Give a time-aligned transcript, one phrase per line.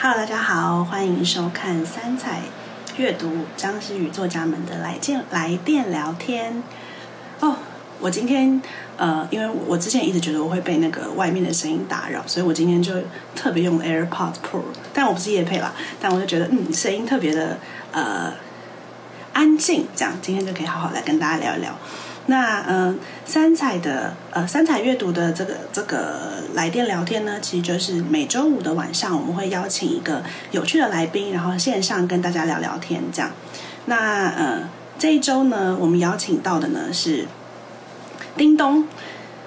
[0.00, 2.42] Hello，大家好，欢迎收看三彩
[2.96, 6.62] 阅读张诗雨作家们的来电来电聊天。
[7.40, 7.56] 哦，
[7.98, 8.62] 我今天
[8.96, 12.94] 呃，因为我之前一直觉得我会被那个外面的声音打扰，所以我今天就
[13.34, 14.62] 特别用 AirPod Pro，
[14.94, 17.58] 但我不是夜配啦，但我就觉得嗯，声音特别的
[17.90, 18.32] 呃
[19.32, 21.76] 安静，这样今天就可以好好来跟大家聊一聊。
[22.30, 33.30] 那嗯、三彩的呃三彩阅读的这个这个来电聊天呢，其实就是每周五的晚上，我们会邀请一个有趣的来宾，然后线上跟大家聊聊天这样。
[33.86, 37.26] 那呃这一周呢，我们邀请到的呢是
[38.36, 38.86] 叮咚。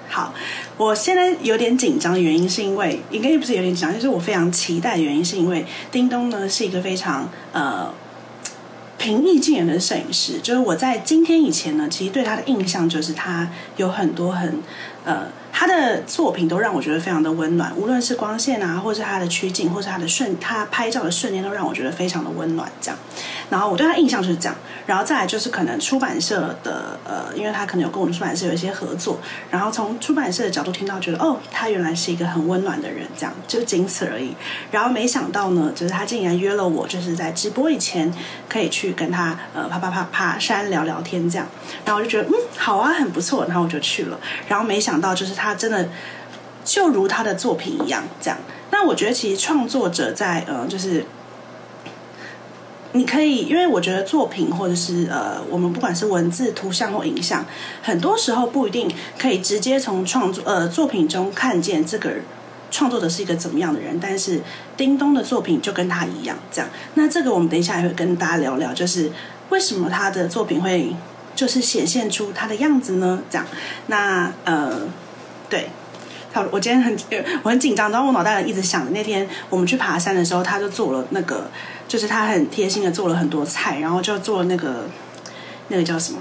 [0.08, 0.34] 好，
[0.76, 7.94] 我现在有点紧张的原因是因为，应该也不是有点紧张，就是我非常期待的原因是因为叮咚呢是一个非常呃
[9.02, 14.60] 平易近人的摄影师，就是我在今天以前呢，其实对他的印象就是他有很多很
[15.04, 22.70] 呃，他的作品都让我觉得非常的温暖，无论是光线啊，或是他的取景，或是他的瞬，他拍照的瞬间，都让我觉得非常的温暖。
[22.80, 22.98] 这样，
[23.50, 24.54] 然后我对他印象就是这样，
[24.86, 29.18] 然后再来就是可能出版社的呃，因为他可能有跟我们出版社有一些合作，
[29.50, 34.34] 然后从出版社的角度听到，觉得哦，他原来是一个很温暖的人，这样就仅此而已。
[34.70, 38.12] 然后没想到呢，就是他竟然约了我，就是在直播以前
[38.48, 41.46] 可以去跟他呃啪啪啪爬山聊聊天这样，
[41.84, 44.18] 然后我就觉得嗯好啊，很不错，然后我就去了。
[44.48, 45.88] 然后没想想到就是他真的
[46.64, 48.38] 就如他的作品一样这样。
[48.70, 51.04] 那我觉得其实创作者在呃就是。
[52.94, 57.42] 你可以，因为我觉得作品或者是呃，我们不管是文字、图像或影像，
[57.82, 58.86] 很多时候不一定
[59.18, 62.10] 可以直接从创作呃作品中看见这个
[62.70, 63.98] 创作者是一个怎么样的人。
[63.98, 64.42] 但是
[64.76, 66.68] 叮咚的作品就跟他一样，这样。
[66.92, 69.10] 那这个我们等一下也会跟大家聊聊，就是
[69.48, 70.94] 为什么他的作品会
[71.34, 73.22] 就是显现出他的样子呢？
[73.30, 73.46] 这样。
[73.86, 74.80] 那呃，
[75.48, 75.68] 对。
[76.50, 76.96] 我今天很
[77.42, 81.50] 我很紧张，然后我脑袋一直想着那天我们去爬山的时候，他就做了那个，
[81.86, 84.86] 就是他很贴心的做了很多菜，然后就做了那个
[85.68, 86.18] 那个叫什么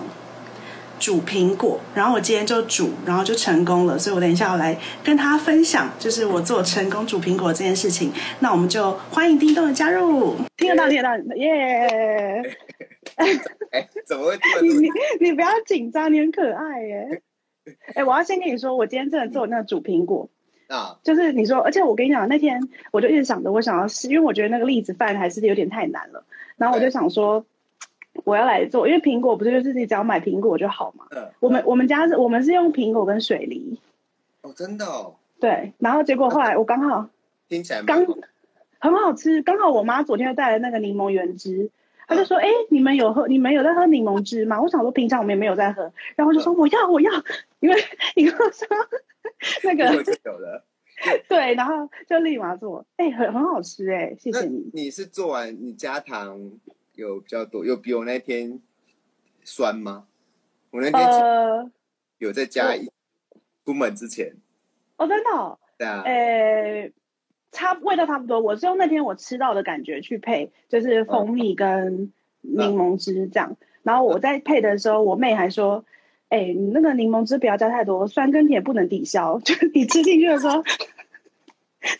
[0.99, 8.11] 煮苹果，然后我今天就煮，然后就成功了，所以我等一下要来跟他分享，就是我做成功煮苹果这件事情。
[8.39, 12.57] 那我们就欢迎叮咚的加入，听得到听得到，耶！
[13.71, 14.89] 哎，怎么会你你？
[15.19, 17.21] 你不要紧张，你很可爱耶。
[17.93, 20.27] 哎、我要先跟你说，我今天真的做那个煮苹果，
[20.67, 20.97] 啊？
[21.03, 26.25] 就是你说，而且我跟你讲，那天我就一直想着，我想要试，因为我觉得那个栗子饭还是有点太难了。
[26.57, 27.45] 然后我就想说，
[28.23, 31.05] 我要来做，因为苹果不是就是你只要买苹果就好嘛。
[31.11, 33.79] 嗯，我们我们家是我们是用苹果跟水梨，
[34.41, 35.73] 哦，真的哦，对。
[35.77, 37.07] 然后结果后来我刚好
[37.47, 38.03] 听起来刚
[38.79, 41.69] 很好吃，刚好我妈昨天又带了那个柠檬原汁。
[42.11, 43.25] 她就说：“哎、你们有喝？
[43.25, 45.83] 你们有在喝柠檬汁吗？”我想说，平常我们也没有在喝。
[46.17, 47.09] 然后我就说：“我要，我要。”
[47.61, 47.75] 因为
[48.17, 48.67] 你跟我说
[49.63, 50.65] 那个就有了。
[51.29, 54.69] 对，然后就立马做，哎、很很好吃哎、谢谢你。
[54.73, 56.51] 你是做完你加糖
[56.95, 58.59] 有比较多，有比我那天
[59.45, 60.05] 酸吗？
[60.69, 61.71] 我那天呃，
[62.17, 62.91] 有在加一，
[63.65, 64.35] 出门之前，
[64.97, 66.91] 哦，真的、哦，对啊，呃，
[67.51, 68.39] 差味道差不多。
[68.39, 73.57] 我是用那天我吃到的感觉去配，就是蜂蜜跟柠檬汁这样。
[73.83, 75.85] 然后我在配的时候，我妹还说
[76.29, 79.39] ：“哎、你那个柠檬汁不要加太多，酸跟甜不能抵消。
[79.39, 80.63] 就是你吃进去的时候，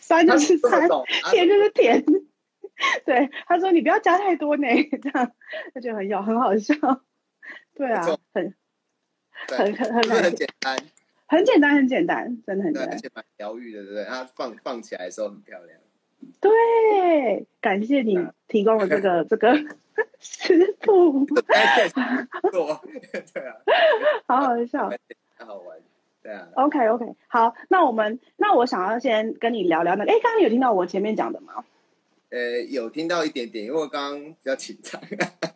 [0.00, 0.88] 酸就是酸，
[1.30, 2.04] 甜就是甜。”
[3.04, 4.66] 对，她说你不要加太多呢，
[5.02, 5.32] 这样
[5.74, 6.74] 她觉得很有很好笑。
[7.74, 8.54] 对啊，很
[9.48, 10.76] 很很很很简单，
[11.32, 12.98] 很简单，很简单，真的很对，简单而。
[12.98, 14.04] 且蛮疗愈的，对不对？
[14.04, 15.78] 它放放起来的时候很漂亮。
[16.40, 19.54] 对，感谢你嗯提供了这个这个
[20.20, 21.24] 食谱，
[22.52, 22.80] 做，
[23.32, 23.56] 对啊，
[24.26, 24.90] 好好笑。
[25.38, 25.78] 太好玩，
[26.22, 26.46] 对啊。
[26.54, 31.64] OK OK，好，那我们那我想要先跟你聊聊那个，哎，刚刚有听到我前面讲的吗？
[32.30, 35.00] 呃，有听到一点点，因为我刚刚比较紧张。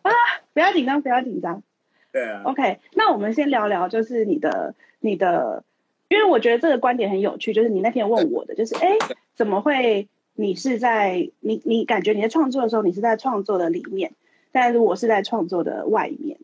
[0.01, 0.11] 啊
[0.53, 1.61] 不要紧张，不要紧张。
[2.11, 5.63] 对啊，OK，那我们先聊聊，就是你的你的，
[6.09, 8.97] 因为我觉得这个观点很有趣，就是你那天问我的，就是哎，
[9.35, 14.13] 怎么会你是在你你感觉你在创作的时候，你是在创作的里面，
[14.51, 16.37] 但是我是在创作的外面。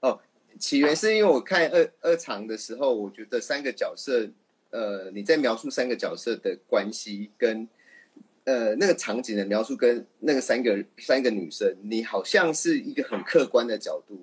[0.00, 0.20] 哦
[0.58, 4.26] 起源是因为我看二二场的时候，我觉得三个角色，
[4.70, 7.68] 呃，你在描述三个角色的关系跟
[8.44, 14.18] 呃那个场景的描述，跟那个三个三个女生，你好像是一个很客观的角度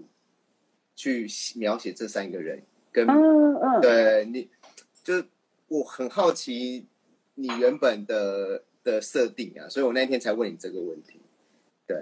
[0.96, 2.64] 去描写这三个人，
[2.94, 4.48] 跟嗯嗯，对你，
[5.04, 5.26] 就是
[5.68, 6.86] 我很好奇
[7.34, 11.20] 你原本的的设定啊，所以我那天才问你这个问题。
[11.88, 11.98] 对，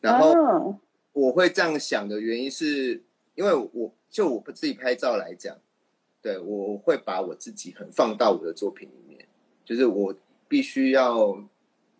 [0.00, 0.78] 然后哦
[1.12, 3.02] 我会这样想的原因是，
[3.34, 5.56] 因为我就我自己拍照来讲，
[6.20, 9.26] 对我会把我自己很放到我的作品里面，
[9.64, 10.14] 就是我
[10.48, 11.42] 必须要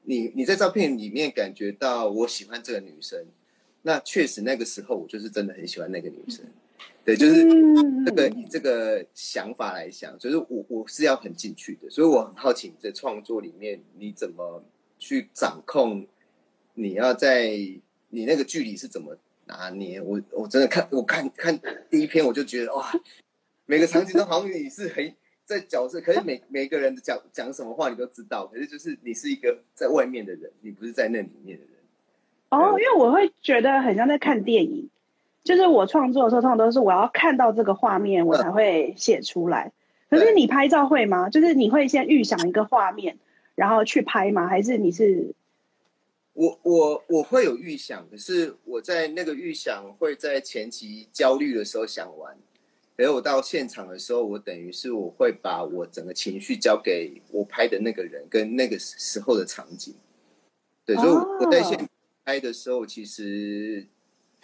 [0.02, 3.24] 你你在照片里面感觉到我喜欢这个女生，
[3.82, 6.44] 那确实那个时候我就是真的很喜欢那个女生。
[7.04, 7.44] 对，就是
[8.06, 14.62] 这个以这个想法来想，就是我我是要很进去的，所以我很好奇你在创作里面你怎么
[14.98, 16.06] 去掌控，
[16.74, 17.50] 你要在
[18.10, 19.16] 你那个距离是怎么
[19.46, 20.00] 拿捏？
[20.00, 21.60] 我我真的看我看看
[21.90, 22.92] 第一篇我就觉得哇，
[23.66, 25.12] 每个场景都好像你是很
[25.44, 31.74] 在角色，可是每每个人的讲讲什么话你都知道，可是就是你是一个在外面的人，你不是在那里面的人。
[32.50, 34.88] 哦，因为我会觉得很像在看电影。
[35.44, 39.72] 就是我创作的时候，通常都是我要看到这个画面，我才会写出来。
[40.08, 41.28] 可是你拍照会吗？
[41.30, 43.18] 就是你会先预想一个画面，
[43.56, 44.46] 然后去拍吗？
[44.46, 45.34] 还是你是？
[46.34, 52.36] 我我我会有预想，可是我在那个预想会在前期焦虑的时候想完，
[52.96, 59.94] 而我到现场的时候，我等于是我会把我整个情绪交给我拍的那个人跟那个时候的场景。
[60.86, 61.88] 对，所以我在现
[62.24, 63.88] 拍的时候，其实。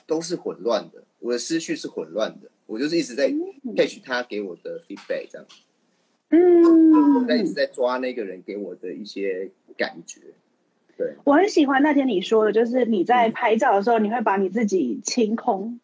[0.08, 3.30] 都是混乱的，我的思绪是混乱的，我就是一直在
[3.76, 5.46] catch 他给我的 feedback 这样，
[6.30, 10.20] 嗯，我在一直在抓那个人给我的一些感觉，
[10.96, 15.78] 对，我很喜欢那天你说的，就是你在拍照的时候，你会把你自己清空，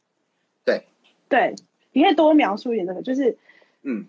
[0.65, 0.85] 对，
[1.29, 1.55] 对，
[1.93, 3.37] 你可以多描述一点这个，就是
[3.83, 4.07] 嗯，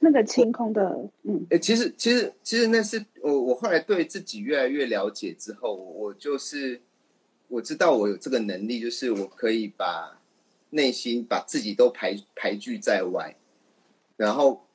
[0.00, 6.80] 那个清空的，嗯，哎，其实其实其实那是我我后来对自己越来越了解之后，我就是。
[7.52, 10.18] 我知道我有这个能力，就是我可以把
[10.70, 13.36] 内心把自己都排排拒在外，
[14.16, 14.66] 然后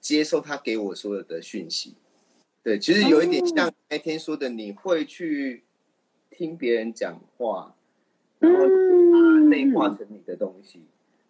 [0.00, 1.94] 接受他给我所有的讯息。
[2.64, 5.62] 对，其实有一点像那天说的，你会去
[6.28, 7.76] 听别人讲话，
[8.40, 8.66] 然后
[9.46, 10.80] 内化成你的东西。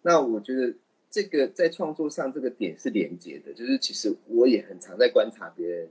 [0.01, 0.73] 那我觉得
[1.11, 5.87] 这个在创作上这个点是连接的，就是其实我也很常在观察别人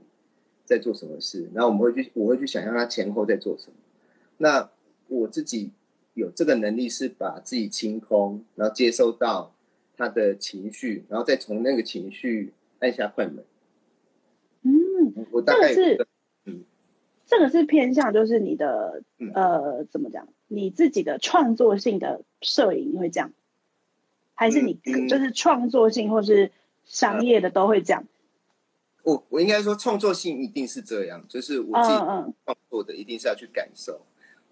[0.65, 3.77] 在做什么事，然后我们会去我会去想象他前后在做什么。
[4.37, 4.69] 那
[5.07, 5.71] 我自己
[6.13, 9.53] 有这个能力，是把自己清空，然后接收到
[9.95, 13.43] 他的情绪，然后再从那个情绪按下快门。
[14.61, 16.07] 嗯，我大概是，
[16.45, 16.63] 嗯，
[17.25, 19.03] 这个是偏向就是你的
[19.33, 20.27] 呃，怎么讲？
[20.47, 23.31] 你自己的创作性的摄影会这样，
[24.33, 26.51] 还是你就是创作性或是
[26.83, 28.05] 商业的都会这样？
[29.03, 31.95] 我我应该说创作性一定是这样，就是我自己
[32.45, 34.01] 创作的一定是要去感受。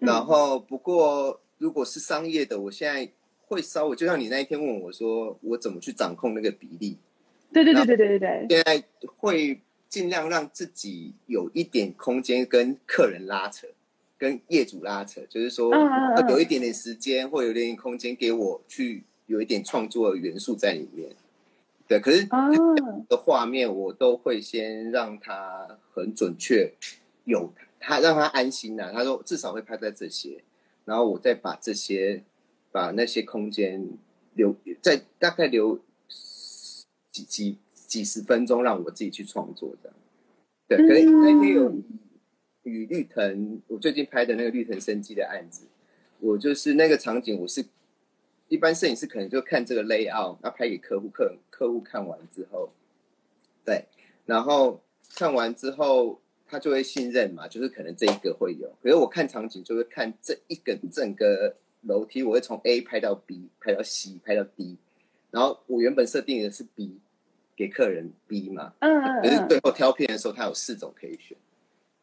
[0.04, 3.10] 然后，不过如果是商业的，我现在
[3.46, 6.98] 会稍微就像你那一天问我说，我怎么去掌控那个比例？
[7.52, 8.46] 对对对对对对对。
[8.48, 8.84] 现在
[9.16, 13.66] 会尽量让自己有一点空间跟客人拉扯，
[14.18, 21.10] 跟业主拉扯，就是说要有一点点时间或有一点点空间给我去有一点创作的元素在里面。
[21.86, 22.26] 对，可是
[23.08, 26.72] 的画面我都会先让它很准确
[27.24, 27.52] 有。
[27.86, 30.42] 他让他安心呐，他说至少会拍在这些，
[30.86, 32.24] 然后我再把这些
[32.72, 33.86] 把那些空间
[34.32, 35.78] 留在大概留
[37.10, 39.96] 几几几十分钟，让我自己去创作这样。
[40.66, 41.74] 对，可能那天有
[42.62, 45.66] 与绿藤，我最近拍的那个绿藤生机的案子，
[46.20, 47.66] 我就是那个场景，我是
[48.48, 52.70] 一般摄影师可能就看这个 layout，要拍给客户，客客户看完之后，
[53.62, 53.84] 对，
[54.24, 54.80] 然后
[55.14, 56.18] 看完之后。
[56.54, 64.76] 他就会信任嘛，就是可能这一个会有，可是我看场景就会看这一个整个楼梯，我会从 A 拍到 B，拍到 C，拍到 D，
[65.32, 67.00] 然后我原本设定的是 B，
[67.56, 71.36] 给客人 B 嘛，嗯嗯，可是最后挑片的时候，他有四种可以选，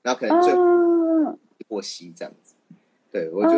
[0.02, 1.40] 然后可能最后
[1.70, 2.54] 过 C 这样子，
[3.10, 3.52] 对我就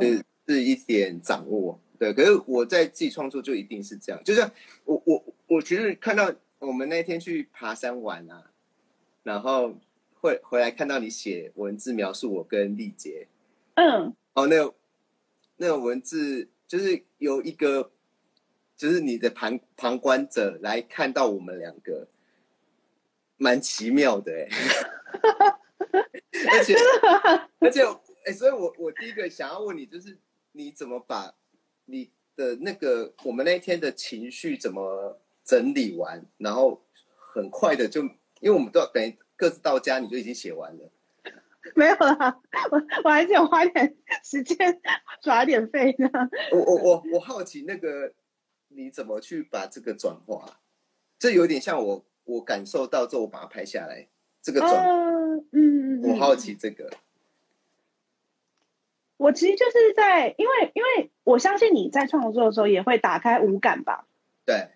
[0.00, 4.40] 是是一点掌握，对，可是我在自己创作就一定是这样，就是
[4.86, 8.44] 我我我其实看到我们那天去爬山玩啊，
[9.22, 9.74] 然后。
[10.20, 13.28] 会回来看到你写文字描述我跟丽杰，
[13.74, 14.72] 嗯，哦，那
[15.56, 17.92] 那种文字就是有一个，
[18.76, 22.08] 就是你的旁旁观者来看到我们两个，
[23.36, 24.48] 蛮奇妙的哎，
[26.58, 26.74] 而且
[27.60, 27.82] 而且
[28.24, 30.18] 哎，所以我我第一个想要问你，就是
[30.52, 31.34] 你怎么把
[31.84, 36.82] 你的那个我们那天的情绪怎么整理完，然后
[37.34, 38.02] 很快的就，
[38.40, 39.16] 因为我们都要等于。
[39.36, 40.90] 各自到家你就已经写完了，
[41.76, 42.40] 没有啦，
[42.70, 44.80] 我我还是有花点时间
[45.22, 46.08] 耍点费呢。
[46.52, 48.12] 我我我我好奇那个
[48.68, 50.58] 你怎么去把这个转化？
[51.18, 54.08] 这有点像我我感受到之后我把它拍下来，
[54.40, 56.90] 这个转，嗯嗯，我好奇这个。
[59.18, 64.06] 我其实就是在，因为因为我相信你在创作的时候也会打开五感吧？
[64.44, 64.68] 对。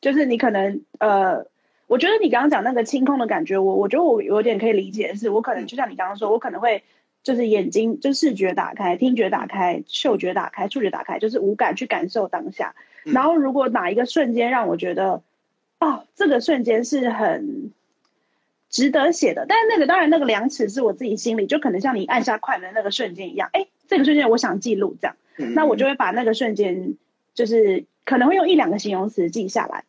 [0.00, 1.46] 就是你可能呃，
[1.86, 6.82] 我觉得你刚刚讲那个清空的感觉，我我觉得我有点可以理解，是我可能就像你刚刚说，我可能会
[7.22, 12.74] 就是眼睛就视觉打开，听觉打开，嗅觉打开，触觉打开，就是五感去感受当下。
[13.04, 15.22] 然后如果哪一个瞬间让我觉得，
[15.80, 17.72] 哦，这个瞬间是很。
[18.70, 25.16] 值得写的，但是那个当然那个量尺是我自己心里，就可能像你按下快门那个瞬间一样，哎，这个瞬间我想记录这样，
[25.54, 26.96] 那我就会把那个瞬间，
[27.34, 29.84] 就是可能会用一两个形容词记下来。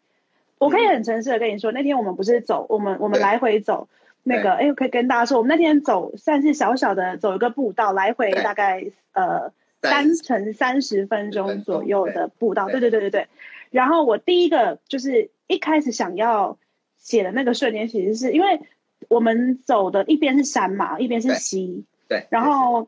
[0.58, 3.88] 我可以很诚实的跟你说，那天我们不是走，我们我们来回走
[4.24, 12.80] 那个，哎，可以跟大家说，我们那天走算是小小的走一个步道，来回大概呃三乘三十分钟左右的步道，对。
[12.80, 13.28] 对对对对。
[13.72, 16.58] 然后我第一个就是一开始想要
[16.98, 18.62] 写的那个瞬间，其实是因为。
[19.08, 22.88] 我们走的一边是山嘛，一边是溪，对，然后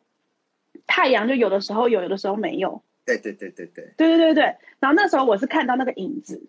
[0.87, 4.43] 太阳就有的时候有，有的时候没有，对对对对对，对对对对。
[4.79, 6.41] 然后那时候我是看到那个影子，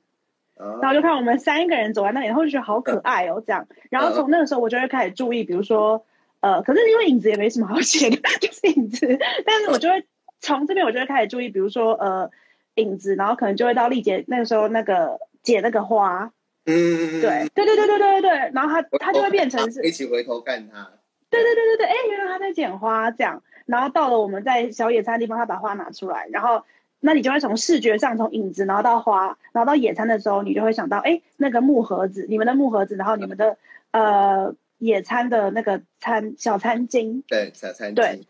[0.59, 3.67] 然后就看我们三个人走在那里，然后就觉得好可爱哦，这样。
[3.91, 6.05] 然后从那个时候我就会开始注意，比如说，
[6.41, 9.19] 呃，可是因为影子也没什么好写的， 就是影子。
[9.47, 10.05] 但是我就会
[10.41, 12.31] 从这边我就会开始注意，比如说呃
[12.75, 16.33] 影子，然后可能就会到丽姐那个时候那个剪那个花。
[16.71, 20.91] 嗯，对，对对对对对对对，然后他他就会变成是一起回头看他，
[21.31, 26.65] 对对对对对，哎，原来他在剪花这样，然后到了我们在小野餐的地方，他把花拿出来，然后
[27.01, 33.57] 那你就会从视觉上从影子，然后到花，然后到野餐的时候，你就会想到，哎，那个木盒子，你们的木盒子，然后你们的
[33.93, 38.27] 呃野餐的那个餐小餐巾，对小餐巾，对，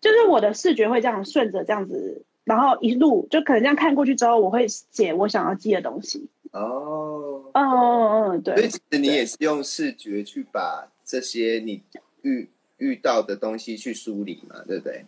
[0.00, 6.28] 就是我的视觉会这样顺着这样子，然后一路就可能这样看过去之后，我会写我想要记的东西。
[6.52, 8.56] 哦，嗯嗯嗯，对。
[8.56, 11.82] 所以其实你也是用视觉去把这些你
[12.22, 15.06] 遇遇到的东西去梳理嘛，对不对？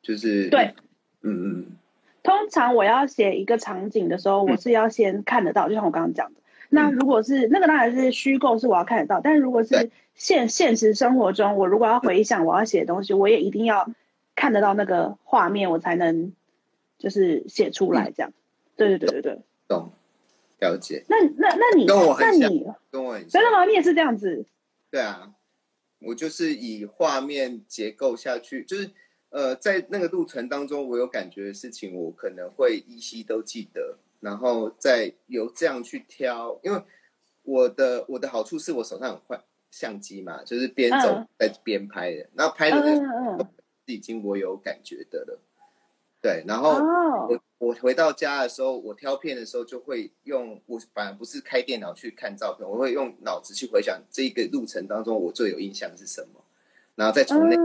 [0.00, 0.72] 就是对，
[1.22, 1.66] 嗯嗯。
[2.22, 6.40] 通常我要写一个场景的时候，我是要先看得到，就像我刚刚讲的。
[6.68, 9.20] 那如果是那个当然是虚构，是我要看得到。
[9.20, 13.90] 但如果是现现实生活中，我如果要回想我要写的东西，我也一定要
[14.34, 16.32] 看得到那个画面，我才能
[16.98, 18.32] 就是写出来这样。
[18.76, 19.92] 对对对对对，懂。
[20.60, 22.50] 了解，那那那你跟我很像，
[22.90, 23.64] 跟我很真的吗？
[23.64, 24.44] 你也是这样子？
[24.90, 25.30] 对啊，
[26.00, 28.90] 我就是以画面结构下去，就是
[29.30, 36.58] 呃，在那个路程当中，我有感觉的事情，我可能会依稀都记得，然后再由这样去挑。
[36.62, 36.82] 因为
[37.42, 43.46] 我的我的好处是我手上有块相机嘛，就是边走在边拍的，那拍的那是
[43.86, 45.38] 已经我有感觉的了。
[46.20, 46.72] 对，然后
[47.28, 56.44] 我我回到家的时候，我挑片的时候就会用我反而不是开电脑去看照片，我会用脑子去回想这个路程当中我最有印象是什么，
[56.96, 57.56] 然后再从那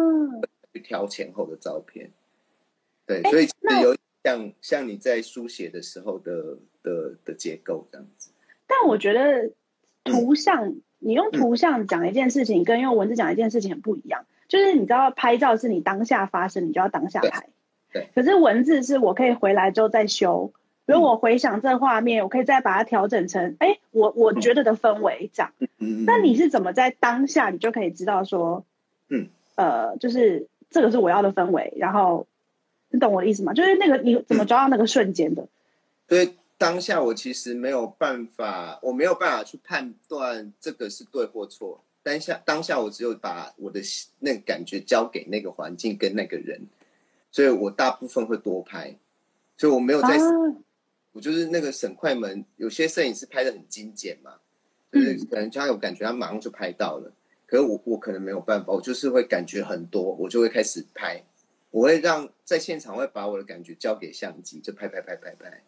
[0.75, 2.12] 去挑前后的照片。
[3.05, 8.32] 对，所以是有像像你在书写的时候的的的结构这样子。
[8.67, 9.51] 但我觉得
[10.03, 14.25] 图像，你用图像讲一件事情，跟用文字讲一件事情很不一样。
[14.50, 17.48] 就是你知道，拍照是你当下发生，你就要当下拍。
[17.94, 20.51] 对可是文字是我可以回来之后再修，
[20.86, 25.53] 比如我回想这画面，我可以再把它调整成，哎，我我觉得的氛围这样。
[26.05, 28.65] 那你是怎么在当下你就可以知道说，
[29.10, 32.27] 嗯，呃，就是这个是我要的氛围，然后
[32.89, 33.53] 你懂我的意思吗？
[33.53, 35.48] 就是那个你怎么抓到那个瞬间的？
[36.10, 41.82] 所以当下我其实没有办法，我没有办法去判断这个是对或错。
[42.03, 43.79] 当下当下我只有把我的
[44.20, 46.60] 那个感觉交给那个环境跟那个人。
[47.32, 48.94] 所以我大部分会多拍，
[49.55, 50.20] 所以我没有在，
[51.13, 52.44] 我就是那个省快门。
[52.58, 54.34] 有些摄影师拍的很精简嘛，
[54.91, 57.10] 就是可能他有感觉，他马上就拍到了。
[57.48, 61.24] 可是我我可能没有办法，我就是会感觉很多，我就会开始拍。
[61.72, 65.62] 我会让在现场会把我的感觉交给相机，就拍拍拍拍拍。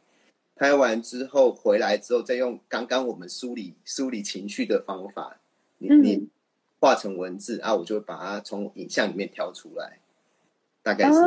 [0.55, 5.39] 拍完之后回来之后，再用刚刚我们梳理梳理情绪的方法，
[5.77, 6.29] 你你
[6.79, 9.99] 画成文字啊，我就会把它从影像里面挑出来。
[10.81, 11.19] 大概是，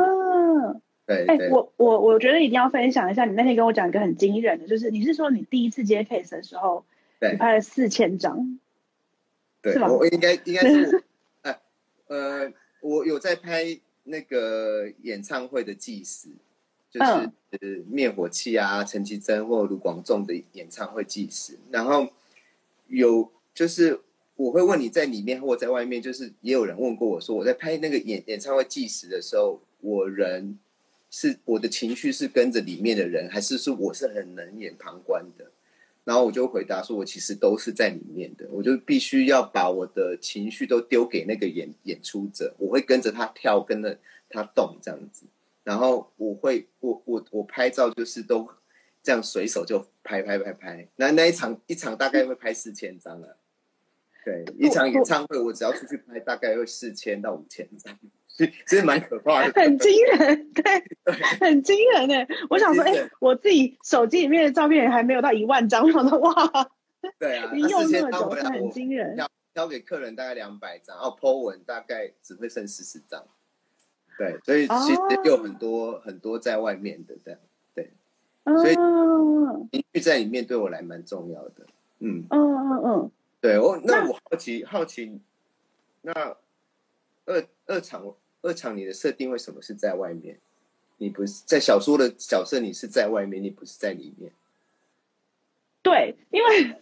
[1.05, 6.83] 对，哎，我我我觉得一定要分享一下，你那天跟我讲一个很惊人的，就是你是说你第一次接 case 的时候，
[7.21, 8.59] 你拍了四千张，
[9.61, 11.03] 对，我应该应该是，
[11.43, 11.59] 哎，
[12.07, 16.29] 呃，我有在拍那个演唱会的纪实，
[16.89, 22.09] 就是灭火器啊，陈绮贞或卢广仲的演唱会计时，然后
[22.87, 24.01] 有就是。
[24.37, 30.57] 我会问你在里面或在外面，就是也有人问过我说，我在拍那个演演唱会计时的时候，我人
[31.11, 35.51] 是我的情绪是跟着里面的人，还是是我是很冷眼旁观的？
[36.03, 45.25] 然后我就回答说，我其实都是在里面的，我就必须要把我的情绪都丢给那个演演出者，我会跟着他跳，跟着他动这样子。
[45.63, 48.49] 然后我会我我我拍照就是都
[49.03, 53.29] 这样随手就拍拍拍拍，那那一场一场大概会拍四千张啊。
[54.25, 57.95] 对，一场演唱会我只要出去拍，大概会四千到五千张，
[58.37, 59.53] 其实蛮可怕的。
[59.61, 60.63] 很惊人，对，
[61.39, 62.27] 很惊人哎。
[62.49, 66.33] 我想说，哎，我自己手机里面的照片还没有到一万张，我想说哇，
[67.19, 69.15] 对啊，你用那么久，很惊人。
[69.15, 73.23] 挑挑给客人大概两百张，然后 po 文大概只会剩四十张。
[74.17, 77.39] 对，所以其实有很多很多在外面的这样，
[77.75, 77.91] 对，
[78.45, 78.75] 所以
[79.71, 81.65] 情绪在里面对我来蛮重要的。
[81.99, 83.11] 嗯嗯嗯嗯。
[83.39, 85.19] 对我，那我好奇好奇，
[86.01, 86.13] 那
[87.25, 88.03] 二二场
[88.41, 90.39] 二场你的设定为什么是在外面？
[90.97, 94.31] 你不是在小说的角色，你是在外面，你不是在里面。
[95.83, 96.75] 对，因为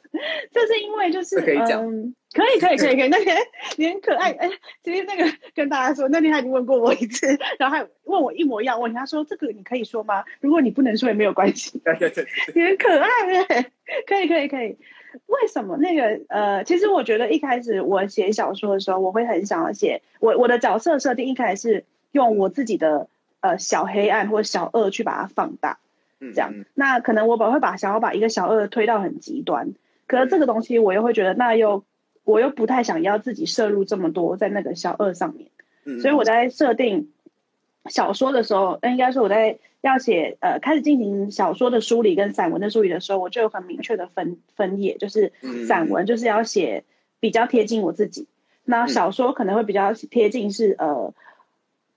[0.51, 3.37] 这是因为就是嗯，可以可以可以可以， 那天
[3.77, 4.49] 你很可爱哎，
[4.83, 7.27] 其实那个跟大家说，那天他已经问过我一次，
[7.57, 10.25] 然后还问我一模一样问题，他说这个你可以说吗？
[10.41, 13.09] 如果你不能说也没有关系，对对对，你很可爱
[13.47, 13.71] 哎，
[14.05, 14.77] 可以可以可以。
[15.25, 15.77] 为什么？
[15.77, 23.07] 那个呃，其实我觉得一开始我写小说的时候，我会很想要写我我的角色设定一开始是用我自己的
[23.41, 25.79] 呃小黑暗或小恶去把它放大，
[26.19, 26.53] 这样。
[26.73, 29.73] 那可能我把会把想要把一个小恶推到很极端，
[30.07, 31.83] 可是这个东西我又会觉得那又
[32.23, 37.11] 我又不太想要自己摄入这么多在那个小恶上面，所以我在设定
[37.89, 39.59] 小说的时候，那应该是我在。
[39.81, 45.31] 要写呃，开始进行小说的梳理跟散文的梳理的时候，我就有很明确的分分页，就是
[45.69, 46.83] 散文就是要写
[47.21, 48.27] 比较贴近我自己，
[48.65, 51.13] 那小说可能会比较贴近是呃，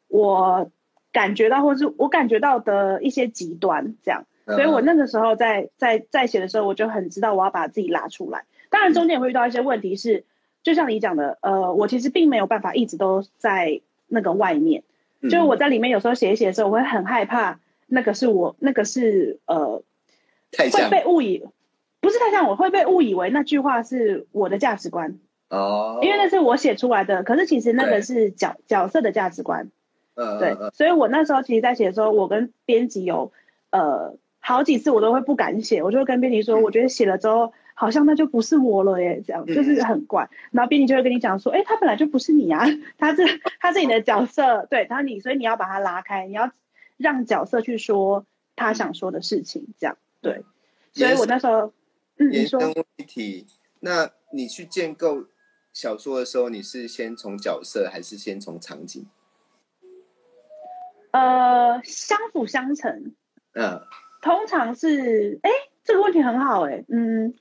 [0.06, 0.70] 我
[1.10, 8.44] 感觉到或是我感觉到的一些极端这样，所以我那个时候在在在写的时候，我就很知道我要把自己拉出来。
[8.70, 10.24] 当然中间也会遇到一些问题，是
[10.62, 14.84] 就像你讲的，呃，我其实并没有办法一直都在那个外面，
[15.22, 17.60] 就是我在里面有时候写一写的时候，我会很害怕。
[17.86, 19.82] 那个是我，那个是呃，
[20.56, 21.44] 会被误以，
[22.00, 25.18] 不是太像我会被误以为那句话是我的价值观。
[25.50, 29.70] 哦，因为那是我写出来的，可是其实那个是角角色的价值观，
[30.14, 33.30] 嗯，对，所以我那时候其实，在写的时候，我跟编辑有
[33.68, 42.64] 呃好几次我都会不敢写，我就跟编辑说，我觉得写了之后好像那就不是我了耶，这样就是很怪，然后编辑就会跟你讲说，哎，他本来就不是你啊，
[42.96, 43.22] 他是
[43.60, 46.50] 他是你的角色，对他你，所以你要把他拉开，你要。
[46.98, 50.44] 让角色去说他想说的事情，这样对。
[50.92, 51.72] 所以我那时候，
[52.18, 52.74] 嗯，你说问
[53.08, 53.44] 题，
[53.80, 55.24] 那你去建构
[55.72, 59.04] 小说的时候，你是先从角色还是先从场景？
[61.10, 63.12] 呃，相辅相成。
[63.54, 63.82] 嗯，
[64.20, 65.50] 通常是，哎，
[65.82, 67.34] 这个问题很好，哎，嗯，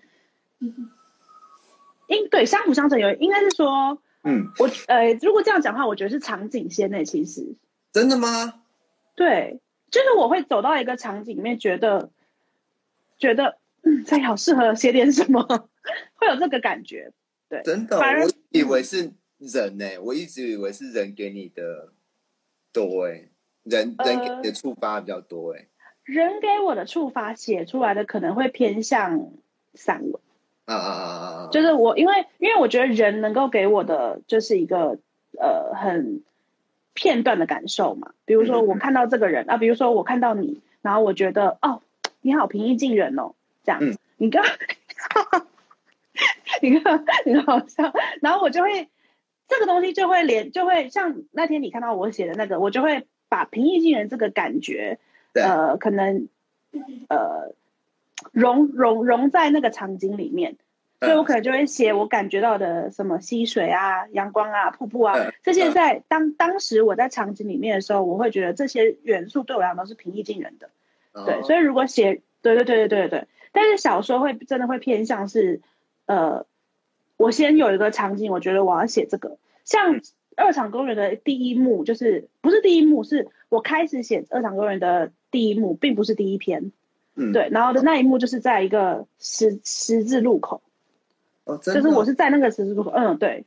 [2.08, 7.56] 应对相辅相成有，应该是说，嗯，我呃，如果这样讲话，我觉得是场景先呢，其实
[7.92, 8.64] 真的吗？
[9.16, 12.12] 对，就是我会走到一个场景里面，觉得
[13.18, 15.42] 觉得嗯，这好适合写点什么，
[16.16, 17.12] 会有这个感觉。
[17.50, 21.92] 对，真的，我以为是人呢，我一直以为是人给你的
[22.72, 23.30] 多哎，
[23.64, 25.68] 人人给的触发比较多哎，
[26.04, 29.32] 人给我的触发写出来的可能会偏向
[29.74, 30.14] 散文
[30.66, 31.50] 啊啊啊啊！
[31.52, 35.00] 就是我因为因为我觉得人能够给我的就是一个
[35.40, 36.24] 呃很。
[36.94, 41.82] 片段的感受嘛，比如说我看到这个人啊，比如说我看到你，然后我觉得哦，
[42.20, 43.80] 你好平易近人哦，这样，
[44.18, 44.44] 你刚，
[46.62, 48.90] 你看你好笑，然后我就会
[49.48, 55.00] 这个东西就会连就会像那天你看到我写的那个，我就会把平易近人这个感觉，
[55.34, 56.28] 呃，可能
[57.08, 57.54] 呃
[58.32, 60.58] 融融融在那个场景里面。
[61.00, 70.70] 所以我可能就会写我感觉到的什么溪水啊、阳光啊、瀑布啊这些，在当当时我在场景里面的时候，我会觉得这些元素对我来讲都是平易近人的。
[71.26, 75.62] 对，所以如果写，对对对对对对，但是小说会真的会偏向是，
[76.06, 76.46] 呃，
[77.18, 79.96] 我先有一个场景，我觉得我要写这个，像
[80.36, 86.72] 《二场公园》的第一幕，就是不是第一幕，是我开始写《二场公园》的第一幕，并不是第一篇。
[87.16, 90.62] 嗯，对，然后的那一幕就是在一个十十字路口。
[91.64, 93.44] 就是我是在那个十字路口，嗯，对。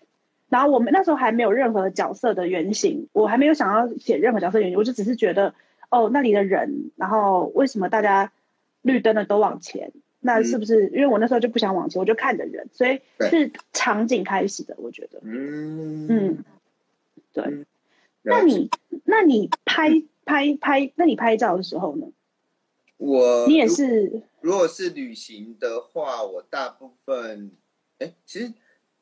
[0.51, 5.55] 然后我们那时候还没有任何角色的原型，我还没有想要写任何角色原型，我就只是觉得，
[5.91, 8.31] 哦，那里的人，然后为什么大家
[8.83, 9.93] 绿灯的都往前？
[10.21, 16.45] 那是不是因为我那时候就不想往前，我就看着人，所以是场景开始的，我觉得，嗯嗯，
[17.33, 17.65] 对。
[18.23, 18.71] 那你
[19.05, 22.07] 那你拍拍拍，那你拍照的时候呢？
[22.97, 27.51] 我你也是，如果是旅行的话，我大部分。
[27.99, 28.53] 哎，其实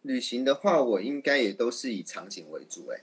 [0.03, 3.03] 旅行的话，我应该也都是以场景为主，哎，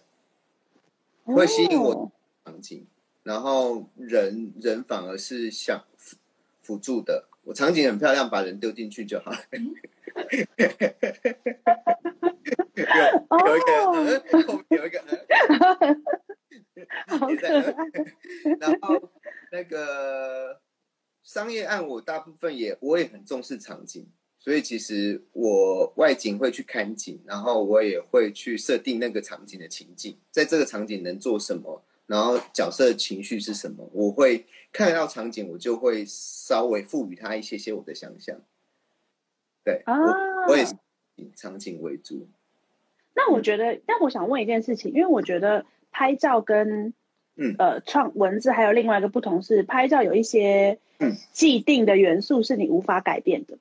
[1.23, 2.12] 会吸引我
[2.45, 2.86] 场景，
[3.23, 6.17] 然后人人反而是想辅
[6.62, 7.25] 辅助的。
[7.45, 9.38] 我场景很漂亮，把人丢进去就好了。
[12.75, 12.86] 有
[13.47, 14.99] 有一个，嗯，后面有一个，
[16.75, 17.73] 嗯，好可爱。
[18.60, 19.10] 然后
[19.52, 20.60] 那个
[21.23, 24.08] 商业案，我大部分也我也很重视场景，
[24.39, 38.41] 所以其实我外景会去看景，然后我也会去设定那个场景的情境，在这个场景能做什么，然后角色的情绪是什么，我会看到场景，我就会稍微赋予它一些些我的想象。
[39.63, 39.95] 对，啊
[40.47, 40.73] 我我也是
[41.15, 42.27] 以场景为主。
[43.13, 46.93] 那我觉得，但我想问一件事情，因为我觉得拍照跟
[47.39, 53.58] 嗯呃创文字还有另外一个不同是，拍照有一些嗯既定的元素是你无法改变的。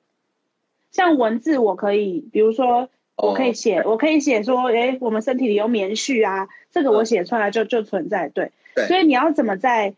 [0.91, 8.51] 像文字，我可以，比如说，我可以写，我可以写说，诶，我们身体里有棉絮啊，这个我写出来就就存在，对。
[8.75, 9.95] 对所以你要怎么在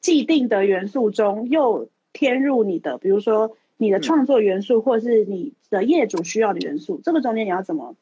[0.00, 7.94] 既定的元素中又添入你的，比如说你的创作元素，或是你的业主需要的元素，这个中间你要怎么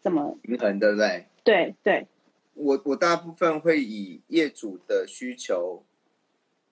[0.00, 1.26] 怎么平衡，对不对？
[1.44, 2.06] 对对，
[2.58, 5.84] 我我大部分会以业主的需求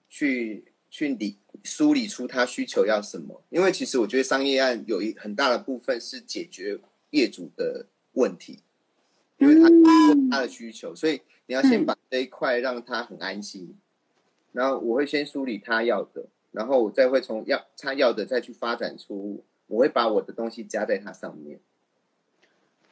[0.09, 6.79] 去去理梳理出他需求要什么，因为其实我觉得商业案有一很大的部分是解决
[7.11, 8.61] 业主的问题，
[9.39, 10.29] 因为他嗯。
[10.29, 13.77] 他的需求，所以你要先把这一块让他很安心，
[14.53, 21.61] 然后我会先梳理他要的，然后我再会从要他要的再去发展出，我会把我的东西加在它上面。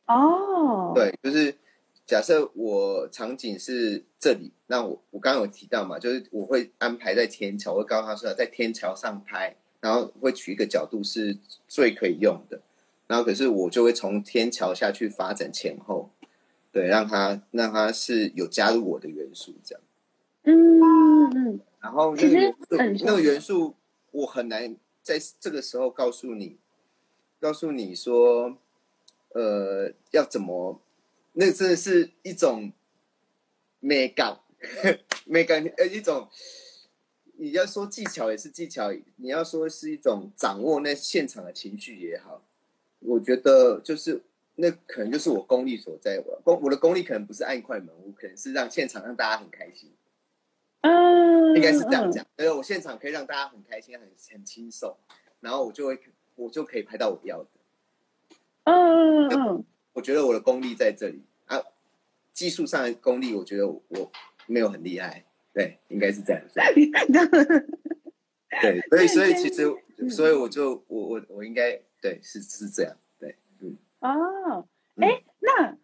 [0.06, 1.56] 哦，，对，就是
[2.06, 12.60] 假设我场景是这里，那我我刚刚有提到嘛，就是我会安排在天桥，我会告诉他说在天桥上拍，然后会取一个角度是最可以用的，
[13.06, 16.10] 然后可是我就会从天桥下去发展前后，
[16.70, 19.82] 对，让他让他是有加入我的元素这样，
[20.44, 21.60] 嗯嗯。
[21.80, 22.54] 然后那其实
[23.04, 23.74] 那个元素
[24.10, 26.56] 我很难在这个时候告诉你，
[27.38, 28.56] 告诉你说，
[29.34, 30.80] 呃，要怎么，
[31.34, 32.72] 那真的是一种
[33.80, 34.40] 美感，
[35.26, 36.28] 美感呃一种，
[37.36, 42.42] 你要说技巧也是技巧，你要说是一种掌握那现场的情绪也好，
[43.00, 44.22] 我觉得就是
[44.54, 49.90] 那可能就是我功力所在，我功我的功力可能不是按快门我，可能是让现场让大家很开心。
[50.82, 52.24] 嗯，应该是这样讲。
[52.36, 54.96] 所以我现场可以让大家很开心、很很轻松，
[55.40, 55.98] 然后我就会
[56.36, 57.48] 我就可以拍到我要的。
[58.64, 59.28] 嗯。
[59.28, 59.64] 嗯嗯
[59.94, 61.62] 我觉得我的功力在这里啊，
[62.34, 64.12] 技术上的功力，我觉得我我
[64.46, 65.24] 没有很厉害。
[65.54, 66.62] 对，应该是这样说。
[66.62, 67.64] 嗯，
[68.60, 69.64] 对，所以所以其实，
[69.98, 72.96] 嗯所以我就我我我应该对是是这样。
[73.20, 75.76] 对，嗯，哦，嗯哎，那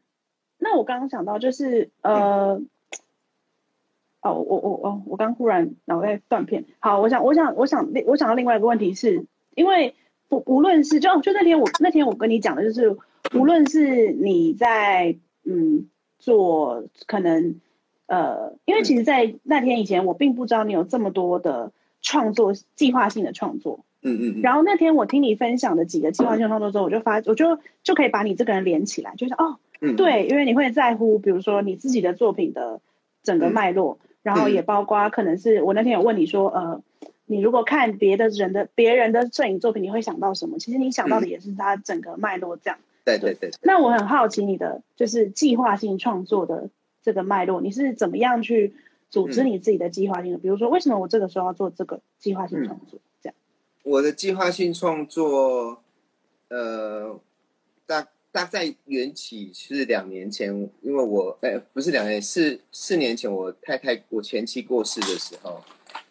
[0.58, 2.60] 那我刚刚想到就是呃，
[4.22, 6.64] 哦，我我我我刚忽然脑袋断片。
[6.80, 9.94] 好，我想我想我想我想到另外一个问题是，因为
[10.28, 12.98] 不无论是就就那天我那天我跟你讲的就是，
[13.34, 17.60] 无论是你在嗯做可能
[18.06, 23.84] 呃，因为其实，在那天以前我并不知道你有这么多的创作计划性的创作。
[24.02, 32.80] 嗯嗯嗯，然后那天我听你分享的几个计划性创作之后，我就发，我就就可以把你这个人连起来，就是哦，嗯，对，因为你会在乎，比如说你自己的作品的
[33.22, 36.82] 整个脉络，然后也包括可能是我那天有问你说，呃，
[37.26, 40.58] 你如果看别的人的别人的摄影作品，你会想到什么？
[40.58, 42.78] 其实你想到的也是他整个脉络这样。
[43.04, 46.70] 对对对，那我很好奇你的就是计划性创作的
[47.02, 48.74] 这个脉络，你是怎么样去
[49.08, 50.38] 组织你自己的计划性的？
[50.38, 53.00] 比如说，为什么我这个时候要做这个计划性创作？
[53.22, 53.34] 这样。
[53.82, 55.82] 我的计划性创作，
[56.48, 57.18] 呃，
[57.86, 65.60] 大大概缘起是两年前，因为我哎、不是两年，是四年前我太太我前妻过世的时候，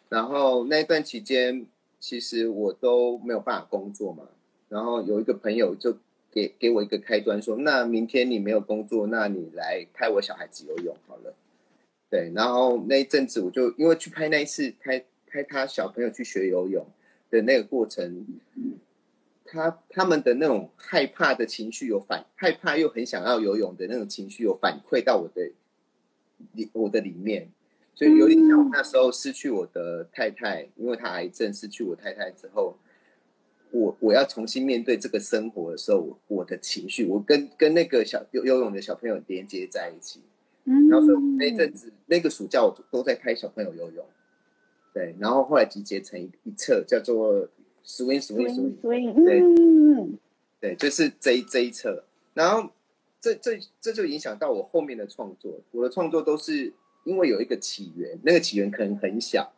[0.09, 1.65] 然后那段期间
[1.99, 4.23] 其实我都没有办法工作嘛，
[4.67, 5.95] 然后有一个朋友就
[6.31, 11.35] 给给我一个开端说，那明天你没有工作，那你来拍我小孩子游泳好了。
[12.09, 16.85] 对，然后那一阵子我就因为去拍那一次拍拍他小朋友去学游泳。
[17.31, 18.25] 的那个过程，
[19.45, 25.51] 他他们的那种害怕的情绪有反害怕又很想要游泳的那种情绪有反馈到我的
[26.53, 27.47] 里我的里面，
[27.93, 32.75] 所以有点像我那时候失去我的太太，因为她癌症失去我太太之后，
[33.71, 40.21] 我我要重新面对这个生活的时候，我我的情绪，我跟跟那个小游游泳的小朋友连接在一起，
[40.65, 44.05] 嗯，然后所以那阵子那个暑假我都在拍小朋友游泳。
[44.91, 47.47] 对，然后后来集结成一一册，叫做
[47.85, 50.17] Swing Swing Swing，swing，对嗯，
[50.59, 52.03] 对，就是这一这一册。
[52.33, 52.71] 然后
[53.19, 55.61] 这这这就影响到我后面的创作。
[55.71, 59.53] 我的创作都是因为有一个起源，那个起源可能很小，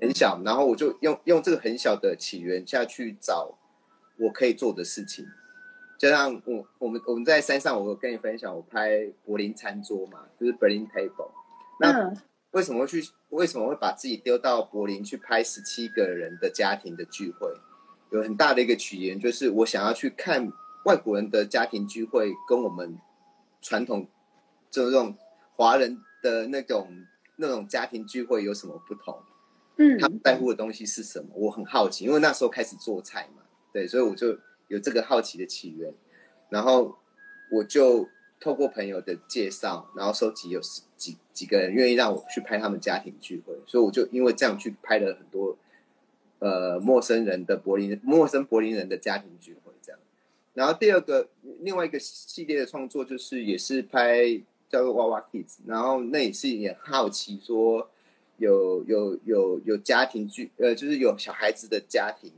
[0.00, 3.58] 很小，然后我就用用这个很小的起源下去找
[4.18, 5.26] 我可以做的事情，
[5.98, 11.30] 就像我我们我们在山上，我有跟你分享，我拍柏林餐桌嘛，就是 Berlin Table。
[11.80, 12.16] 那嗯
[12.52, 13.10] 为什么会去？
[13.30, 17.52] 为什么会把自己丢到柏林去拍十七个人的家庭的聚会？
[18.10, 20.50] 有很大的一个起源，就是我想要去看
[20.84, 22.96] 外国人的家庭聚会，跟我们
[23.60, 24.08] 传统
[24.70, 25.16] 这种
[25.56, 26.88] 华人的那种
[27.36, 29.18] 那种家庭聚会有什么不同？
[29.76, 31.28] 嗯他们在乎的东西是什么？
[31.34, 35.92] 我很好奇，因为那时候开始做菜嘛，对，所以我就有这个好奇的起源，
[36.48, 36.96] 然后
[37.52, 38.08] 我就
[38.40, 40.60] 透过朋友的介绍，然后收集有
[40.96, 45.56] 几几个人愿意让我去拍他们家庭聚会，所以我就因为这样去拍了很多
[46.38, 50.00] 呃陌生人的柏林陌生柏林人的家庭聚会这样。
[50.54, 51.28] 然后第二个
[51.60, 57.90] 另外一个系列的创作就是也是拍叫做娃娃 Kids，然后那也是也好奇说
[58.38, 62.30] 有有有有家庭聚呃就是有小孩子的家庭，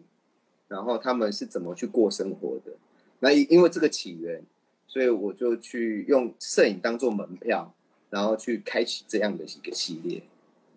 [0.69, 2.73] 然后他们是怎么去过生活的。
[3.21, 4.43] 那因因为这个起源，
[4.87, 7.73] 所以我就去用摄影当做门票，
[8.11, 10.23] 然后去开启这样的一个系列。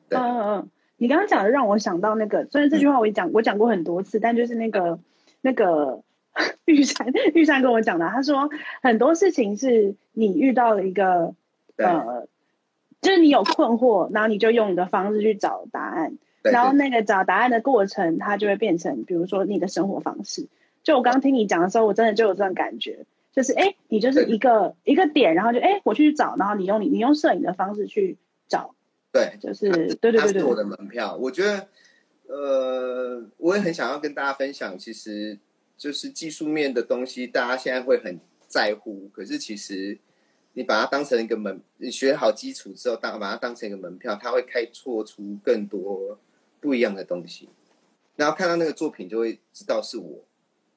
[0.09, 4.99] 嗯嗯嗯，你刚刚讲的让我想到那个，虽然这句话我也讲，我讲过很多次，但就是那个
[5.41, 6.03] 那个
[6.65, 8.49] 玉山玉山跟我讲的，他说
[8.81, 11.35] 很多事情是你遇到了一个
[11.77, 12.27] 呃，
[13.01, 20.47] 就是你有困惑，然后你就用你的方式去找答案，对然后那个找答案的过程，它就会变成，比如说你的生活方式。
[20.83, 28.73] 就我刚刚听你讲的时候，我真的就有这种感觉，就是哎，你就是一个一个点，然后就哎，我去找，然后你用你你用摄影的方式去找，
[29.11, 31.15] 对，就是它对对对我的门票。
[31.15, 31.67] 我觉得，
[32.27, 35.37] 呃，我也很想要跟大家分享，其实
[35.77, 39.99] 就是技术面的东西，大家现在会很在乎，可是其实
[40.53, 46.19] 你把它当成一个门，你学好基础之后，当把它当成一个门票，它会开拓出更多
[46.59, 47.49] 不一样的东西。
[48.17, 50.23] 然后看到那个作品，就会知道是我，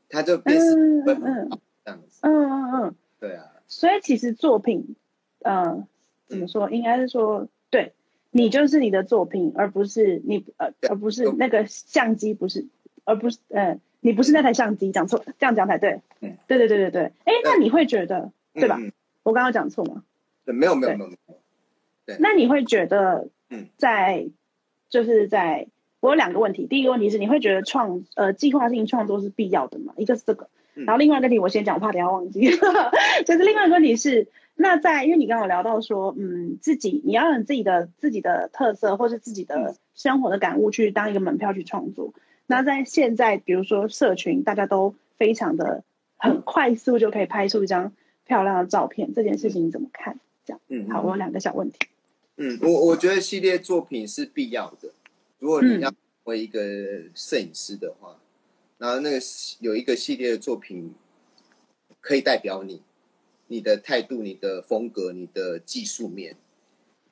[0.09, 2.21] 他就变成嗯嗯这样子。
[2.23, 4.95] 嗯嗯嗯，对啊，所以其实作品，
[5.41, 5.87] 呃，
[6.29, 6.71] 怎么说？
[6.71, 7.93] 应该是说，对
[8.31, 12.67] 你就是你的作品，而不是你呃，对而不是那个相机，不是，
[13.05, 16.01] 而不是呃，你不是那台相机，讲错，这样讲才对。
[16.21, 17.03] 嗯对对对对对。
[17.25, 18.79] 哎，那你会觉得，对吧？
[19.25, 20.05] 我刚刚讲错吗？
[20.45, 21.35] 对，没有没有没有没有。
[22.07, 24.29] 对那你会觉得嗯，在
[24.89, 25.67] 就是在
[26.01, 29.95] 我有两个问题，第一个问题是你会觉得创呃计划性创作是必要的吗？
[29.97, 32.41] 一个是这个，嗯然后另外一个问题我先讲，我怕等一下忘记。
[33.27, 42.13] 就是另外一个问题是，那在因为你刚刚有聊到说，嗯，自己你要用自己的自己的特色或是自己的生活的感悟去当一个门票去创作。
[42.47, 45.83] 那在现在，比如说社群，大家都非常的
[46.19, 47.95] 很快速就可以拍出一张
[48.27, 50.19] 漂亮的照片，这件事情你怎么看？
[50.45, 51.79] 这样，嗯，好，我有两个小问题。
[52.37, 54.91] 嗯，我我觉得系列作品是必要的。
[55.39, 56.61] 如果你嗯要成为一个
[57.15, 58.19] 摄影师的话，
[58.79, 59.19] 然后那个
[59.61, 60.93] 有一个系列的作品
[62.01, 62.83] 可以代表你，
[63.47, 66.37] 你的态度、你的风格、你的技术面，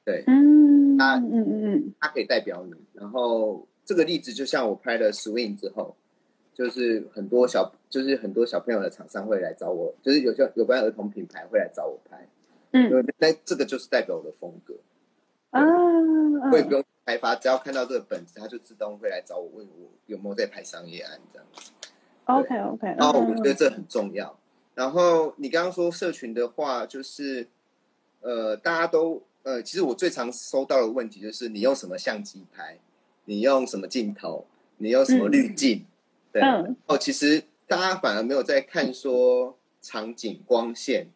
[0.04, 2.74] 对，嗯啊嗯嗯嗯它可以代表你。
[2.94, 5.94] 然后这个例子就像我拍了 Swing 之后，
[6.54, 12.28] 就是很多小，就是很多小朋友的厂商会来找我，就是有些有关儿童品牌会来找我拍，
[12.72, 13.04] 嗯。
[13.18, 14.74] 那这个就是代表我的风格。
[15.50, 15.62] 啊，
[16.50, 21.46] 我也不用开发，只要看到这个本子，他就自动会来找我，问我有没有在拍商业案这样。
[22.24, 24.38] OK OK，然后我觉得这很重要。
[24.74, 27.48] 然后你刚刚说社群的话，就是
[28.20, 32.78] 呃，大家都呃，其实我最常收到的问题就是你用什么相机拍，
[33.26, 34.46] 你用什么镜头，
[34.78, 35.84] 你用什么滤镜，
[36.32, 36.42] 对。
[36.42, 41.08] 嗯哦，其实大家反而没有在看说场景、光线，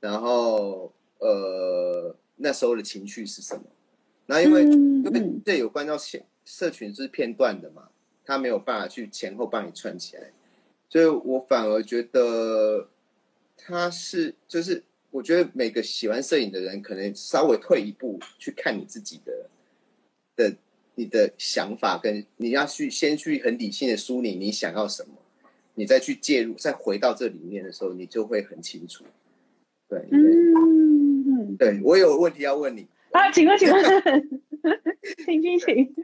[0.00, 3.62] 然后呃那时候的情绪是什么。
[4.26, 7.88] 那因为、嗯因为嗯这有关到社社群是片段的嘛，
[8.24, 10.30] 他没有办法去前后帮你串起来，
[10.88, 12.88] 所以我反而觉得
[13.56, 19.48] 他是就是我觉得每个喜欢摄影的人，可能稍微退一步去看你自己的
[20.36, 20.56] 的
[21.00, 25.14] 你的想法，跟你要去先去很理性的梳理你想要什么，
[25.74, 29.02] 你再去介入，再回到这里面的时候，你就会很清楚。
[29.88, 32.86] 对，对嗯嗯，对我有问题要问你。
[33.12, 33.82] 啊，请问请问，
[35.24, 35.94] 请请请，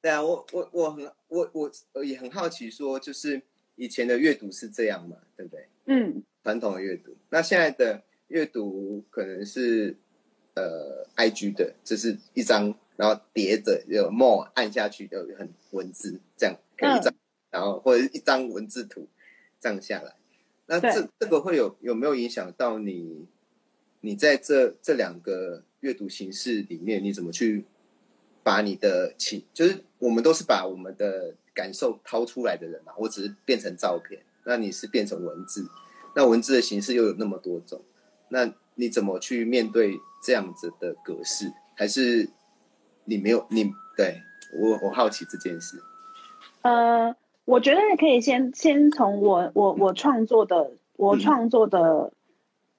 [0.00, 3.42] 对啊，我我我很我我我也很好奇，说就是
[3.74, 5.66] 以前的阅读是这样嘛，对不对？
[5.86, 9.96] 嗯传统的阅读，那现在的阅读可能是
[10.54, 17.14] 呃，IG 的，这是一张，然后叠着有 more 按下去就很文字这样，可以一张，
[17.50, 19.08] 然后或者是一张文字图
[19.58, 20.14] 这样下来。
[20.66, 23.26] 那这这个会有有没有影响到你？
[24.02, 27.64] 你在这这两个阅读形式里面，你怎么去
[28.42, 32.92] 把你的情，就是我们都是把我们的感受掏出来的人嘛。
[32.98, 35.66] 我只是变成照片，那你是变成文字，
[36.14, 37.82] 那文字的形式又有那么多种，
[38.28, 41.50] 那你怎么去面对这样子的格式？
[41.74, 42.28] 还是
[43.10, 44.22] 你没有你对
[44.54, 45.82] 我我好奇这件事。
[46.62, 52.12] 呃，我觉得可以先先从我我我创作的我创作的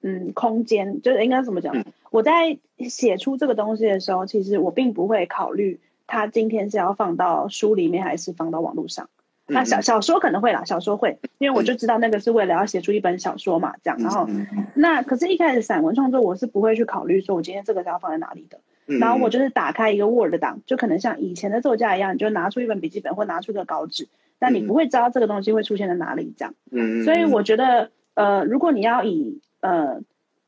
[0.00, 1.84] 嗯空间，就是应该怎么讲？
[2.10, 9.10] 我在写出这个东西的时候，其实我并不会考虑它今天是要放到书里面还是放到网络上。
[9.46, 13.98] 那小小说可能会啦，小说会，因为我就知道那个是为了要写出一本小说嘛，这样。
[13.98, 14.26] 然后
[14.74, 18.60] 那可是，一开始散文创作我是不会去考虑说我今天这个是要放在哪里的。
[18.84, 24.08] 然后我就是打开一个 Word 档，就可能像以前的作家一样，你就拿出一本笔记本或拿出个稿纸，
[24.40, 26.54] 但你不会知道这个东西会出现在哪里这样。
[26.70, 30.00] 嗯所以我觉得，呃，如果你要以呃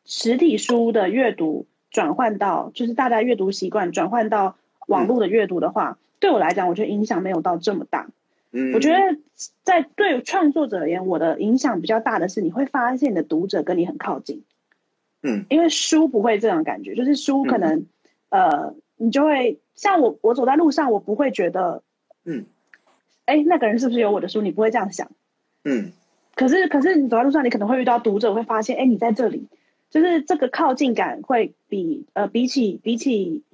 [0.04, 4.56] 实体书的阅读转换到，就是大家阅读习惯转换到
[4.88, 8.08] 网络的阅读的话，对我来讲，我觉得影响没有到这么大。
[8.50, 8.72] 嗯。
[8.74, 8.98] 我觉得
[9.62, 14.42] 在对创作者而言，我的影响比较大的是，你会发现你的读者跟你很靠近。
[15.22, 15.46] 嗯。
[15.48, 17.86] 因为书不会这种感觉，就是书可能。
[18.34, 21.84] 呃，你就会像我，我走在路上，我不会觉得，
[22.24, 22.46] 嗯，
[23.26, 24.40] 哎，那个人是不是有我的书？
[24.40, 25.08] 你不会这样想，
[25.62, 25.92] 嗯。
[26.34, 29.46] 可是，可是你走在路上，你可能会遇到读者，会发现，哎，你在这里，
[29.88, 33.44] 就是这个靠近感会比呃，比起比起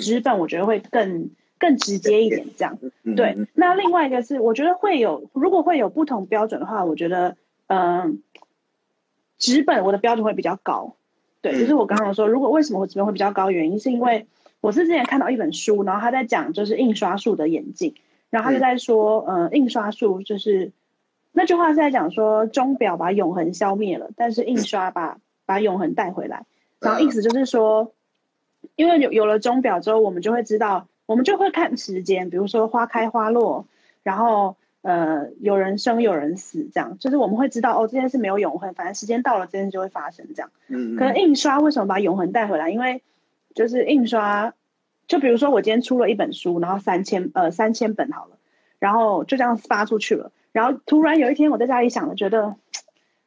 [0.00, 2.46] 纸本，我觉得会更更直接一点。
[2.56, 2.78] 这样，
[3.14, 3.36] 对。
[3.52, 8.22] 那另外一个是，我觉得会有，如果会有不同标准的话，我觉得，嗯，
[9.36, 10.96] 纸本我的标准会比较高。
[11.40, 14.26] 对，就是我刚刚说，如果为什么我这边会比较高，原因是因为
[14.60, 17.94] 我是之前看到一本书，然后他在讲就是印刷术的演进，
[18.30, 20.72] 然后他就在说，呃，印刷术就是
[21.32, 26.44] 那句话是在讲说，钟表把永恒消灭了，但是印刷把把永恒带回来，
[26.80, 27.92] 然后意思就是说，
[28.76, 33.66] 因为有有了钟表之后，我们就会知道，我们就会看时间，比如说花开花落，
[34.02, 34.56] 然后。
[34.88, 40.26] 呃，有人生有人死，这样就是我们会知道哦，这件事没有永恒，反正时间到了，这件事就会发生。
[40.34, 42.70] 这样，嗯，可能印刷为什么把永恒带回来？
[42.70, 43.02] 因为
[43.54, 44.54] 就是印刷，
[45.06, 48.38] 就比如说我今天出了一本书，然后三千呃三千本好了，
[48.78, 50.32] 然后就这样发出去了。
[50.52, 52.56] 然后突然有一天我在家里想了，觉得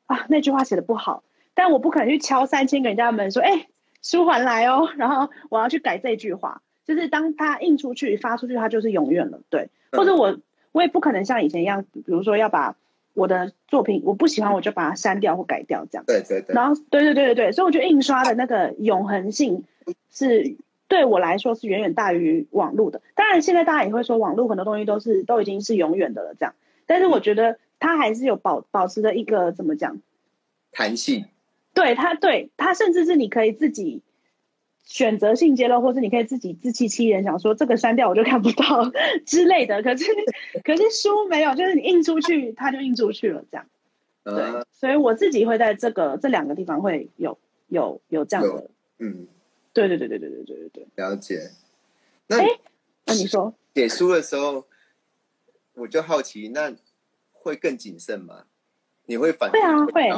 [0.07, 1.21] 啊那句话写的不好，
[1.53, 3.67] 但我不可能去敲三千个人家门说，哎，
[4.01, 6.63] 书还来哦， 然后我要去改这句话。
[6.85, 10.39] 就是当它印出去发出去，它就是永远了，对，或者我。
[10.71, 12.75] 我也不可能像以前一样，比如说要把
[13.13, 16.05] 我的作品我不喜欢我就把它删掉或改掉这样。
[16.05, 16.55] 对对对。
[16.55, 19.63] 然后对对对对对，所以我觉得印刷的那个永恒性
[20.09, 20.55] 是
[20.87, 23.01] 对我来说是远远大于网络的。
[23.15, 26.53] 当然现在大家也会说网络很多东西都是都已经是永远的了这样，
[26.85, 29.99] 但是我觉得它还是有保保持着一个怎么讲
[30.71, 31.25] 弹性。
[31.73, 34.01] 对它对它甚至是你可以自己。
[34.83, 38.91] 选择性揭露，或是你可以自己自欺欺人，想说这个删掉我就看不到
[39.25, 39.81] 之类的。
[39.83, 40.05] 可是，
[40.63, 43.65] 可是书没有，就是你印出去，它就印出去了，这样。
[44.23, 49.27] 对，所以我自己会在这个这两个地方会有有有这样的，嗯，
[49.73, 51.49] 对对对对对对对对对，了解。
[52.27, 52.37] 那
[53.05, 54.65] 那你说写书的时候，
[55.73, 56.73] 我就好奇，那
[57.31, 58.43] 会更谨慎吗？
[59.07, 60.11] 你会反会啊会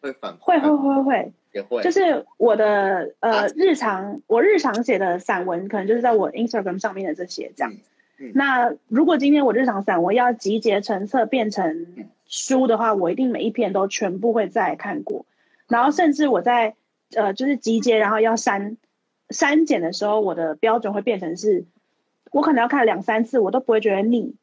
[0.00, 1.32] 会反会会会会。
[1.52, 7.72] 也会，就是我的呃日常，我日常写的散文，可能就是在我 Instagram 上面的这些这样。
[8.34, 11.86] 那如果今天我日常散文要集结成册变成
[12.26, 15.24] 书的话，我一定每一篇都全部会再看过，
[15.68, 16.74] 然后甚至我在
[17.14, 18.76] 呃就是集结然后要删
[19.30, 21.64] 删减的时候，我的标准会变成是，
[22.30, 24.34] 我可能要看两三次，我都不会觉得腻，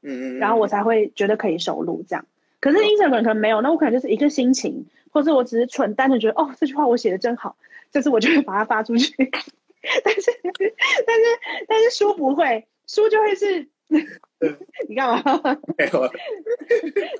[0.00, 2.24] 嗯嗯，然后我才会觉得可以收录这样。
[2.60, 4.86] 可是 Instagram 可能没有，那我可能就是一个心情。
[5.14, 7.56] 或者我只是纯单纯觉得哦这句话我写的真好，
[7.92, 9.14] 这次我就会把它发出去。
[10.02, 11.22] 但是但是
[11.68, 13.68] 但是书不会，书就会是，
[14.88, 15.22] 你干嘛？
[15.78, 16.08] 没有，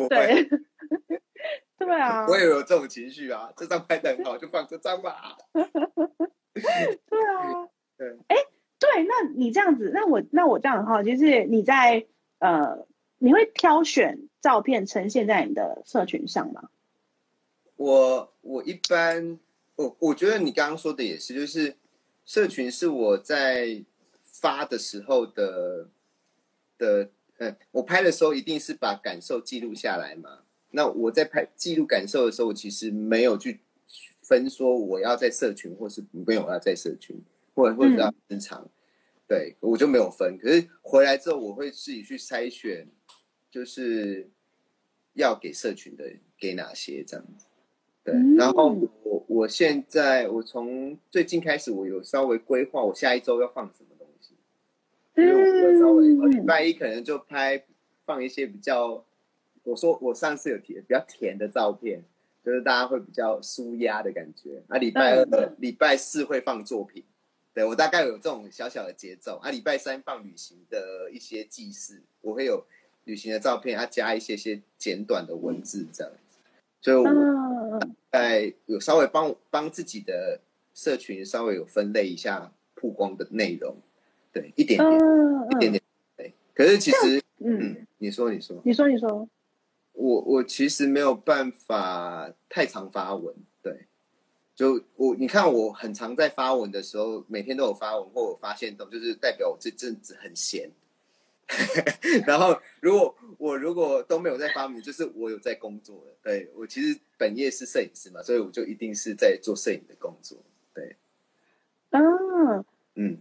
[0.09, 0.49] 对
[1.79, 3.53] 对啊，我也有这种情绪啊。
[3.57, 5.37] 这张拍的很好，就放这张吧。
[5.53, 8.37] 对啊，对，哎，
[8.81, 12.07] 对，那你这样子，那我那我这样很好就，是你在
[12.39, 12.87] 呃，
[13.19, 16.71] 你会挑选照片呈现在你的社群上吗？
[17.85, 19.39] 我我一般
[19.77, 21.77] 我我觉得你刚刚说的也是，就是
[22.25, 23.85] 社群是我在
[24.23, 25.91] 发的时候的
[26.79, 30.45] 的，呃，我拍的时候一定是把感受记录下来嘛。
[30.71, 33.61] 那我在拍记录感受的时候，我其实没有去
[34.23, 37.23] 分说我要在社群，或是没有要在社群，
[37.55, 38.67] 或者或者要正常，
[39.29, 40.39] 对我就没有分。
[40.39, 42.89] 可是回来之后，我会自己去筛选，
[43.51, 44.31] 就是
[45.13, 47.45] 要给社群的给哪些这样子。
[48.05, 54.35] 对，然后我我现在我从最近开始，我有稍微规划我下一周要放什么东西。
[55.17, 57.65] 因为我会稍微嗯礼拜一可能就拍
[58.05, 59.03] 放一些比较，
[59.63, 62.03] 我说我上次有提比较甜的照片，
[62.45, 64.63] 就是大家会比较舒压的感觉。
[64.69, 67.03] 啊，礼拜二、嗯礼拜四会放作品，
[67.55, 69.39] 对我大概有这种小小的节奏。
[69.43, 72.67] 啊，礼拜三放旅行的一些记事，我会有
[73.05, 76.19] 旅行的照片，啊加一些些简短的文字这样子。
[76.83, 77.64] 所以我嗯
[78.11, 80.41] 在有稍微帮帮自己的
[80.73, 83.77] 社群稍微有分类一下曝光的内容，
[84.33, 84.91] 对，一点点。
[85.01, 85.83] 嗯一点点。
[86.17, 89.29] 对，可是其实，嗯，嗯，你说，你说，你说你说，
[89.93, 93.87] 我我其实没有办法太常发文，对，
[94.55, 100.71] 就我你看我很常在发文的时候，每天都有发文或我发现动，就是代表我这阵子很闲。
[102.27, 106.17] 然后，如果我如果都没有在发明，就是我有在工作了。
[106.23, 110.39] 对我其实本业是摄影师嘛，所以我就一定是在做摄影的工作。
[110.75, 110.97] 对，
[111.91, 112.65] 嗯，
[112.95, 113.19] 嗯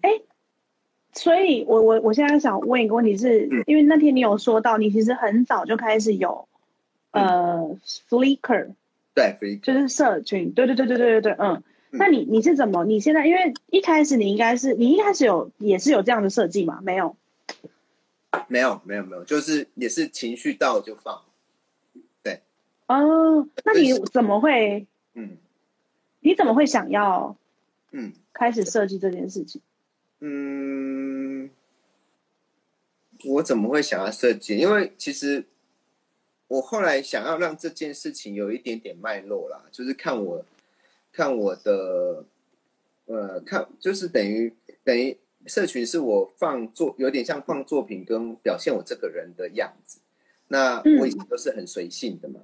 [1.14, 6.48] 所以我我我现在想问一个问题是，嗯因为那天你有说到，你其实很早就开始有
[7.12, 7.78] 呃
[8.10, 8.74] Flickr，
[9.14, 11.56] 对，所以就是社群，对对对对对对对，嗯。
[11.56, 11.64] 嗯
[11.96, 12.84] 那你你是怎么？
[12.86, 16.80] 你现在因为一开始你应该是你一开始有也是有这样的设计吗？
[16.82, 17.16] 没有，
[18.48, 21.24] 没有没有没有，就是也是情绪到就放。
[22.22, 22.42] 对
[22.88, 24.88] 哦，那你怎么会？
[25.14, 25.38] 嗯
[26.22, 27.36] 你怎么会想要
[27.92, 28.14] 嗯。
[28.36, 29.62] 开始设计这件事情？
[30.20, 31.52] 嗯，
[33.26, 34.58] 我怎么会想要设计？
[34.58, 35.46] 因为其实
[36.48, 40.44] 我后来想要让这件事情有一点点脉络啦，就是看我
[41.12, 42.26] 看我的
[43.06, 44.52] 呃看，就是等于
[44.84, 45.16] 等于
[45.46, 50.00] 社群是我放作有点像放作品跟表现我这个人的样子。
[50.48, 52.40] 那嗯我以前都是很随性的嘛，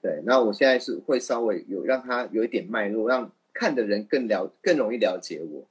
[0.00, 0.22] 对。
[0.24, 5.66] 那我现在是会稍微有让他有一点脉络，让看的人更了更容易了解我。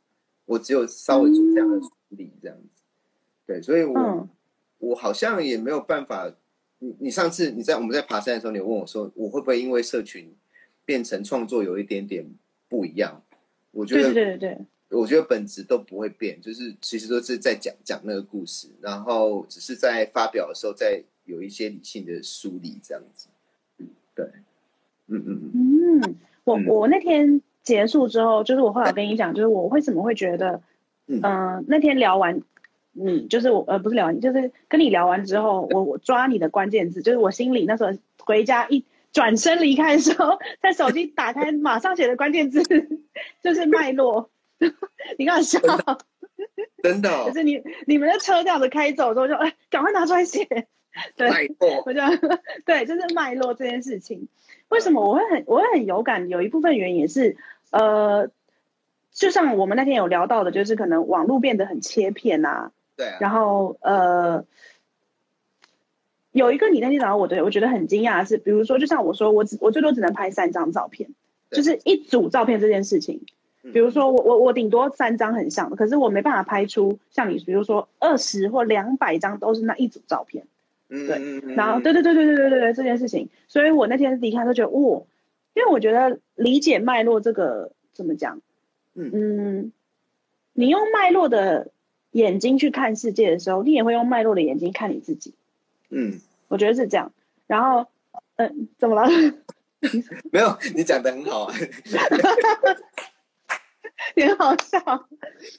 [0.45, 2.83] 我只有稍微做这样的处理，这样子。
[3.45, 4.29] 对，所以我、嗯
[4.79, 6.33] 我好像也没有办法。
[6.79, 10.33] 你你上次你在我们在爬山的时候，你问我说，我会不会因为社群
[10.83, 12.25] 变成创作有一点点
[12.67, 13.21] 不一样？
[13.69, 14.57] 我觉得对对对对，
[14.91, 23.27] 我觉得本质都不会变，就是其实都是在讲讲那个故事，然后只是在发表的时候再有一些理性的梳理，这样子。
[24.13, 24.25] 对，
[25.07, 26.01] 嗯嗯嗯。
[26.01, 26.65] 嗯，我嗯。
[26.67, 30.61] 我那天结束之后，就是我后来跟你讲，就是我为什么会觉得，
[31.07, 31.19] 嗯。
[31.23, 32.41] 嗯、那天聊完
[32.93, 38.83] 嗯，就是我呃不是聊完，就是跟你聊完之后，我我抓你的关键字，就是我心里那时候回家一
[39.13, 42.61] 转身离开的时候， 在手机打开马上写的关键字
[43.41, 44.29] 就是脉络，
[45.17, 45.59] 你干嘛笑？
[46.83, 50.45] 真的、哦可，是你你们的车这样子开走之后就，哎，赶快拿出来写，
[51.15, 51.29] 对。
[51.29, 51.99] 脉络， 我就
[52.65, 54.27] 对，就是脉络这件事情，
[54.69, 56.29] 为什么我会很我会很有感？
[56.29, 57.37] 有一部分原因也是，
[57.69, 58.31] 呃，
[59.11, 64.45] 就像我们那天有聊到的，就是可能网络变得很切片啊，对啊，然后呃，
[66.31, 71.11] 有一个你那天找我的，我觉得很惊讶的是，比如说，就像我说，我只我最多只能拍三张照片，
[71.51, 73.21] 就是一组照片这件事情。
[73.63, 80.45] 嗯比如说我我我顶多三张很像的，可是我没办法拍出像你，比如说二十或两百张都是那一组照片。
[80.89, 85.05] 对然后对对对对对对对对这件事情，所以我那天离开都觉得，哦，
[85.53, 88.41] 因为我觉得理解脉络这个怎么讲，
[88.95, 89.71] 嗯嗯，
[90.51, 91.69] 你用脉络的
[92.11, 95.33] 眼睛去看世界的时候，你也会用脉络的眼睛看你自己，
[95.91, 97.13] 嗯，我觉得是这样。
[97.47, 97.87] 然后，
[98.35, 99.07] 嗯、怎么了？
[100.29, 101.53] 没有，你讲的很好啊。
[104.15, 104.79] 也很好笑。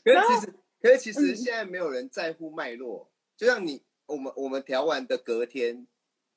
[0.05, 5.87] 可是其实，可是其实嗯现在没有人在乎脉络，就像你我们我们调完的隔天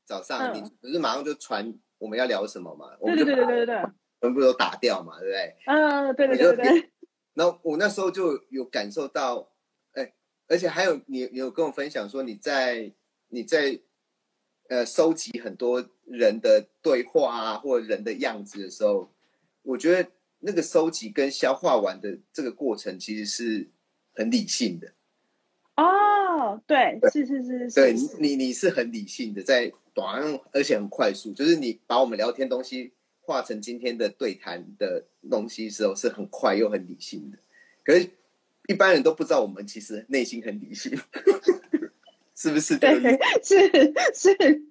[0.05, 2.95] 早上，嗯你不是马上就传我们要聊什么嘛？
[2.99, 3.81] 我对对对对对
[4.21, 5.55] 全部都打掉嘛，对不对？
[5.65, 6.91] 嗯、对对对对对，
[7.35, 9.51] 然后我那时候就有感受到，
[9.93, 10.13] 哎，
[10.47, 12.91] 而且还有你，你有跟我分享说你在
[13.27, 13.79] 你在
[14.69, 19.11] 呃收集很多人的对话啊，或者人的样子的时候，
[19.61, 20.09] 我觉得
[20.45, 23.67] 那个收集跟消化完的这个过程其实是
[24.13, 24.93] 很理性的。
[25.75, 37.39] 哦，对，是是是是对是，你，你是很理性的，在短而且很快速，就是你把我们聊天东西化成今天的对谈的东西时候，是很快又很理性的。
[37.83, 38.07] 可是，
[38.67, 40.95] 一般人都不知道我们其实内心很理性，
[42.35, 43.69] 是不是对？，是
[44.13, 44.61] 是。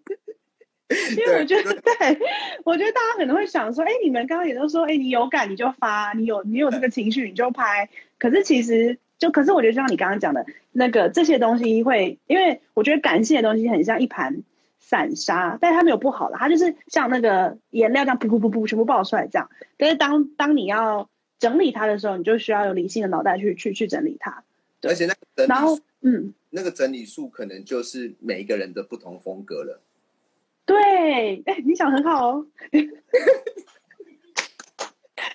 [0.88, 2.18] 因为我觉得，对对
[2.64, 7.88] 我觉得大家可能会想说，哎，你们刚刚也都说，哎，你有感你就发，你有你有这个情绪你就拍。
[8.18, 14.42] 可是其实就，可是我觉得就像你刚刚讲的那个这些东西会，因为我觉得感性的东西很像一盘
[14.78, 19.48] 散沙，但是它没有不好的，它就是像那个颜料这样噗噗噗噗全部爆出来这样。
[19.78, 21.08] 但是当当你要
[21.38, 24.44] 整理它的时候，你就需要有理性的脑袋去去去整理它。
[24.80, 29.80] 对而且那个整理然后，嗯，那个整理术可能就是每一个人的不同风格了。
[30.66, 32.46] 对，哎，你想很好哦，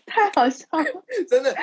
[0.05, 1.55] 太好笑了， 真的。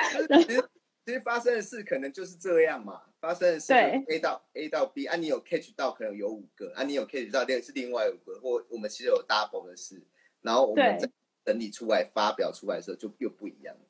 [0.43, 0.69] 其实
[1.05, 10.01] 其实发生的事可能就是这样嘛，发生的事 A 到 A 到 B 啊，你有 catch 到可能有五个啊，你有 catch 到另是另外五个，或我们其实有 double 的事，
[10.41, 11.09] 然后我们在
[11.45, 13.81] 整理出来发表出来的时候就又不一样了。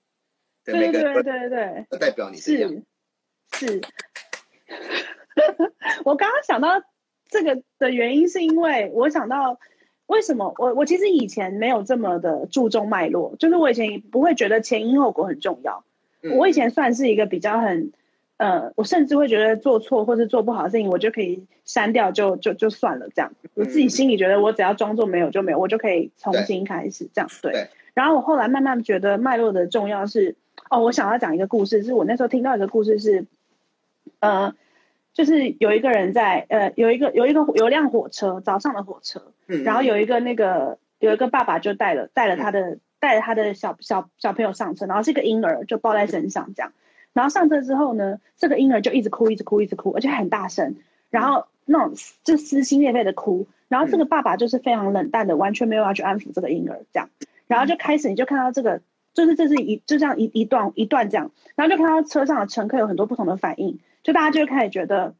[0.64, 2.84] 对对对对对，代表你是
[3.54, 3.82] 是。
[6.04, 6.70] 我刚刚想到
[7.30, 9.60] 这个的原因，是因为我想到
[10.06, 15.84] 为什么我我其实以前没有这么的注重脉络，就是我以前不会觉得前因后果很重要。
[16.36, 17.92] 我以前算是一个比较很
[18.38, 23.32] 呃，我甚至会觉得做错或是做不好的事情，我就可以删掉，就就就算了这样。
[23.54, 27.30] 我自己心里觉得，我只要装作没有就没有，我就可以重新开始这样。
[27.42, 27.68] 对。
[27.94, 30.36] 然后我后来慢慢觉得脉络的重要是
[30.70, 33.26] 哦，我想要讲一个故事，是我那时候听到一个故事是
[34.20, 34.54] 呃。
[35.18, 46.72] 就是有一个人在呃，有一个有一个有辆火车，早上的火车，然后有一个那个有一个爸爸就带了带了他的带了他的小小小朋友上车，然后是一个婴儿就抱在身上这样，
[47.14, 50.76] 然后上车之后呢，这个婴儿就一直哭一直哭一直哭，而且很大声，
[51.10, 57.10] 然后那种就撕心裂肺的哭，然后这个爸爸就是非常冷淡的，完全没有要去安抚这个婴儿这样，
[57.48, 58.82] 然后就开始你就看到这个
[59.16, 63.80] 就是这是一就这样一一段一段这样，然后就看到车上的乘客有很多不同的反应。
[64.08, 65.16] 就大家就会开始觉得，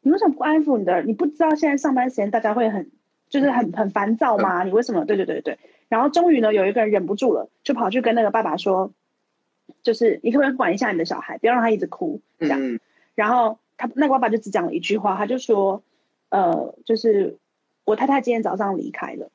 [0.00, 1.02] 你为什么不安抚你的？
[1.02, 2.90] 你不知道现在上班时间大家会很，
[3.28, 4.64] 就是很很烦躁吗？
[4.64, 5.04] 你为什么？
[5.04, 5.58] 对对对对。
[5.90, 8.92] 然后终于呢，有一个人忍不住了，就跑去跟那个爸爸说，
[9.82, 12.80] 就是你可不可以管一下你的小孩，不要让他一直哭这样。
[13.14, 15.82] 然后他那个爸爸就只讲了一句话，他就说，
[16.30, 17.36] 呃，就是
[17.84, 19.28] 我太太今天早上离开了，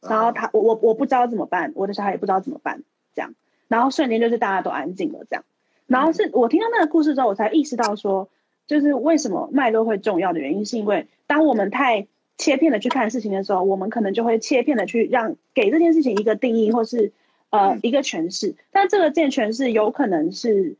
[0.00, 2.84] 然后他我我我不知道怎么办，我的小孩也不知道怎么办，
[3.16, 3.34] 这样。
[3.66, 5.44] 然后瞬间就是大家都安静了，这样。
[5.92, 8.28] 然后是我听到那个故事之后，我才意识到说，
[8.66, 12.06] 就是为什么脉络会重要的原因，是因为当我们太
[12.38, 17.12] 切片的去看事情的时候，我们可能就会切片的去让给这件事情一个定义，或是
[17.50, 18.56] 呃一个诠释。
[18.70, 20.76] 但这个件诠释有可能是，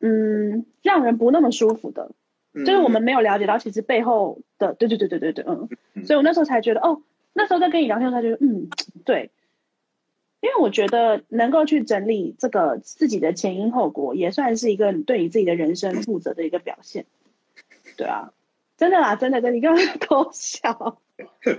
[0.00, 2.12] 嗯，让人不那么舒服的，
[2.54, 5.68] 就是我们没有了解到其实背后的，对对对对对对，嗯。
[6.04, 7.00] 所以我那时候才觉得，哦，
[7.32, 8.68] 那时候在跟你聊天的时候，觉得，嗯，
[9.04, 9.30] 对。
[10.46, 17.04] 因为我觉得能够去整理这个自己的前因后果，也算是一个对你自己的人生负责的一个表现。
[17.96, 18.32] 对啊，
[18.76, 21.02] 真的啦，真的，跟你刚刚偷笑，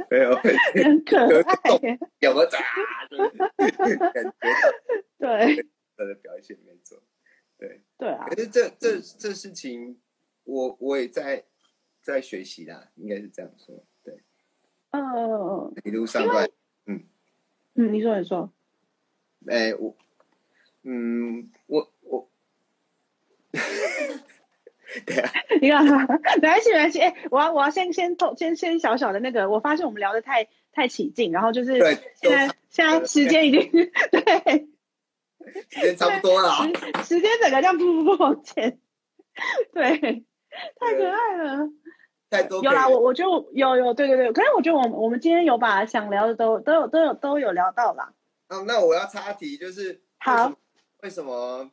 [0.09, 2.59] 没有，很可爱，有个渣，
[5.17, 5.65] 对，
[5.97, 6.97] 他的表现没错，
[7.57, 8.25] 对，对啊。
[8.29, 9.99] 可是这这这事情，
[10.45, 11.43] 我我也在
[12.01, 14.17] 在学习啦，应该是这样说，对，
[14.91, 16.47] 嗯，一路上来，
[16.85, 17.03] 嗯。
[17.73, 18.49] 嗯，你说你说。
[19.49, 19.95] 哎，我，
[20.83, 22.29] 嗯，我我，
[25.05, 25.31] 对啊，
[25.61, 26.99] 你看，没关系没关系。
[26.99, 31.79] 哎，我要我要先先透先先小小的那个，我发现我们聊的太太起劲，然后就是
[32.15, 33.69] 现在现在时间已经
[34.11, 34.67] 对，
[35.69, 36.51] 时间差不多了，
[37.03, 38.79] 时间整个这样噗噗噗往前，
[39.73, 40.25] 对，
[40.79, 41.69] 太可爱了，
[42.29, 48.13] 太多有啦，我我觉得有有对对对，可是我觉得我我们今天有把想聊的都都有都有都有聊到啦。
[48.47, 50.53] 啊，那我要插题，就是好，
[51.01, 51.69] 为什么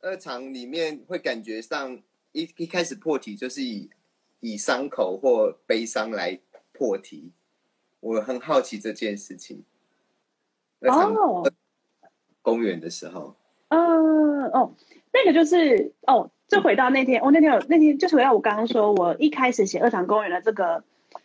[0.00, 1.98] 二场里面会感觉上
[2.32, 3.90] 一一开始破题就是以
[4.40, 6.38] 以伤口或悲伤来
[6.72, 7.32] 破题？
[8.00, 9.64] 我很好奇这件事情。
[10.80, 11.50] 哦，
[12.42, 13.34] 公园的时候，
[13.68, 14.74] 嗯，哦，
[15.12, 20.82] 那个就是哦，就回到那天，我那天有那天就是回到我刚刚说，我一开始写二场公园的这个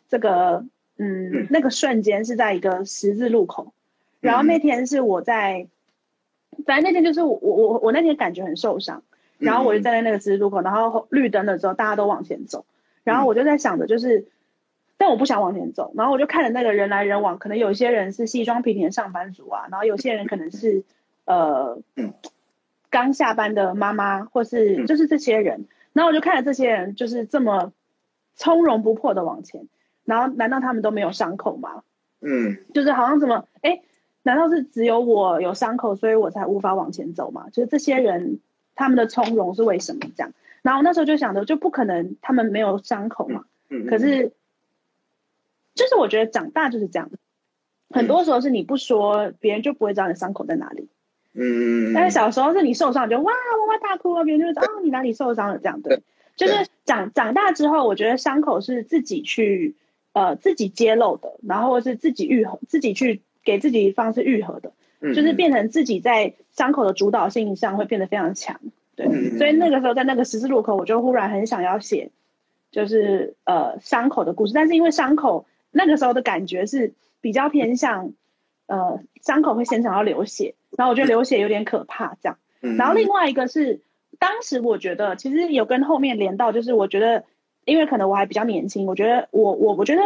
[0.09, 0.65] 这个
[0.97, 3.73] 嗯那个瞬间是在一个十字路口。
[4.25, 5.67] 然后那天是我在，
[6.65, 9.03] 反正那天就是我我我我那天感觉很受伤，
[9.37, 12.65] 然后我就站在那个十字路口，然后绿灯的时候大家都往前走，
[13.03, 14.25] 然后我就在想着就是，
[14.97, 20.83] 但我不想往前走，然后我就看着那个人来人往，可能有些人是西装笔挺的上班族啊，然后有些人可能是
[21.25, 21.77] 呃
[22.89, 27.73] 刚下班的妈妈，或是就是这些人，然后我就看着这些人就是这么
[28.35, 29.67] 从容不迫的往前，
[30.03, 31.83] 然后难道他们都没有伤口吗？
[32.21, 33.81] 嗯，就是好像什么哎。
[34.25, 37.45] 难道是只有我有伤口，所以我才无法往前走吗？
[37.51, 38.39] 就是这些人
[38.73, 40.33] 他们的从容是为什么这样？
[40.63, 43.45] 然后那时候就想着，就不可能他们没有伤口嘛。
[43.69, 43.85] 嗯。
[43.85, 44.31] 可是，
[45.75, 47.11] 就是我觉得长大就是这样，
[47.91, 50.89] 很多时候是你不说，别人就不会知道你伤口在哪里。
[51.33, 51.93] 嗯。
[51.93, 55.79] 但是小时候是你受伤，就哇哇哇大哭啊，别人就知道哦你哪里受伤了这样。
[55.83, 56.01] 对。
[56.35, 59.75] 就是长长大之后，我觉得伤口是自己去
[60.13, 63.21] 呃自己揭露的，然后是自己愈合，自己去。
[63.45, 64.73] 给自己方式愈合的，
[65.13, 68.59] 就是变成自己在伤口的主导性上会变得非常强，
[68.95, 69.37] 对。
[69.37, 72.09] 所以那个时候在那个十字路口，我就忽然很想要写，
[72.71, 78.13] 就是呃伤口的故事，但是因为伤口那个时候的感觉是比较偏向
[78.67, 82.37] 呃伤口会先想要流血，然后我觉得流血有点可怕这样。
[82.77, 83.81] 然后另外一个是
[84.17, 87.23] 当时我觉得其实有跟后面连到，就是我觉得
[87.63, 90.01] 因为可能我还比较年轻，我觉得我我我觉得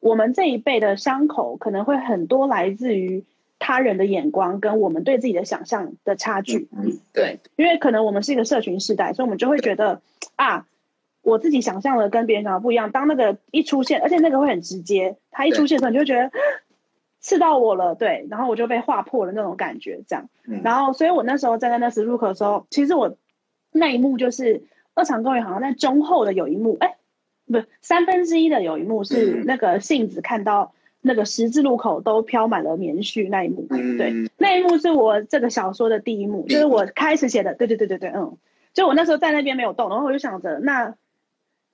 [0.00, 3.24] 我们这一辈的伤口可能会很多来自于
[3.58, 6.68] 他人的眼光跟我们对自己的想象的差距。
[6.72, 10.02] 嗯对，因为可能我们是一个社群时代，所以我们就会觉得
[10.36, 10.66] 啊。
[11.22, 12.90] 我自己想象的跟别人想的不一样。
[12.92, 16.30] 当那个一出现，而且那个会很直接，他一出现的时候，你就觉得
[17.20, 20.30] 刺到我了，对，然后我就被划破了那种感觉，这样。
[20.64, 23.18] 然后，所以我那时候站在那十字路口的时候，其实我
[23.70, 26.96] 那一幕就是二场公园好像在中后的有一幕，哎，
[27.52, 38.36] 不，三分之一的有一幕是那个杏子看到那个十字路口都飘满了棉絮那一幕，对，那一幕是我这个小说的第一幕，就是我开始写的，对对对对对，嗯，
[38.72, 40.94] 就我那时候在那边没有动，然后我就想着那。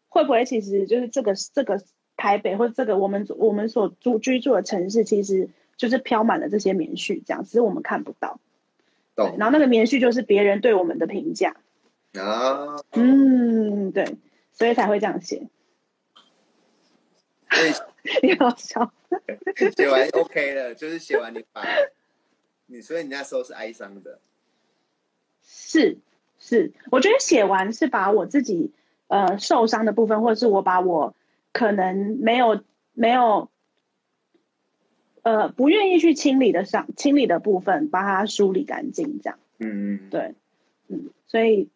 [0.09, 1.83] 会不会其实就是这个这个
[2.17, 8.41] 台北或者这个我们我们所住居住的城市，其实就是飘满了这些棉絮，这样只是我们看不到。
[9.15, 11.57] 对，然后那个棉絮就是别人对我们的评价。
[12.15, 14.17] 啊，嗯，对，
[14.53, 15.49] 所以才会这样写。
[18.23, 18.93] 你好笑。
[19.77, 21.63] 写完 OK 了，就是写完你把，
[22.67, 24.19] 你所以你那时候是哀伤的。
[25.43, 25.99] 是
[26.39, 28.73] 是，我觉得写完是把我自己。
[29.09, 31.15] 呃，受伤的部分，或者是我把我
[31.53, 33.49] 可能没有没有，
[35.23, 39.39] 呃，不愿意去清理的伤、清理的部分，把它梳理干净，这样。
[39.59, 40.11] 嗯嗯。
[40.11, 40.35] 对，
[40.89, 41.69] 嗯，所以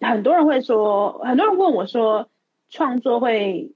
[0.00, 2.30] 很多人会说，很多人问我说，
[2.70, 3.72] 创作会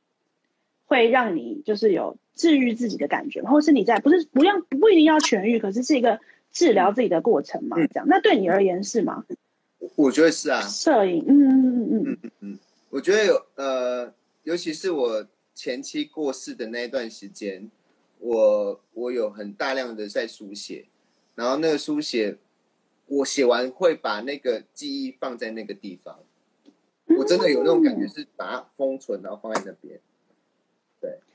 [0.92, 6.20] 会让你就是有治愈自己的感觉，或是你在不是不要不一定要痊愈，可是是一个
[6.50, 7.78] 治疗自己的过程嘛？
[7.86, 9.24] 这样，那对你而言是吗？
[9.96, 12.58] 我觉得是啊，摄影，嗯嗯嗯嗯嗯嗯，
[12.90, 14.12] 我觉得有呃，
[14.42, 17.70] 尤其是我前妻过世的那一段时间，
[18.18, 20.84] 我我有很大量的在书写，
[21.34, 22.36] 然后那个书写，
[23.06, 26.18] 我写完会把那个记忆放在那个地方，
[27.18, 29.98] 我真的有那种感觉，是把它封存，然后放在那边。
[29.98, 30.00] 对，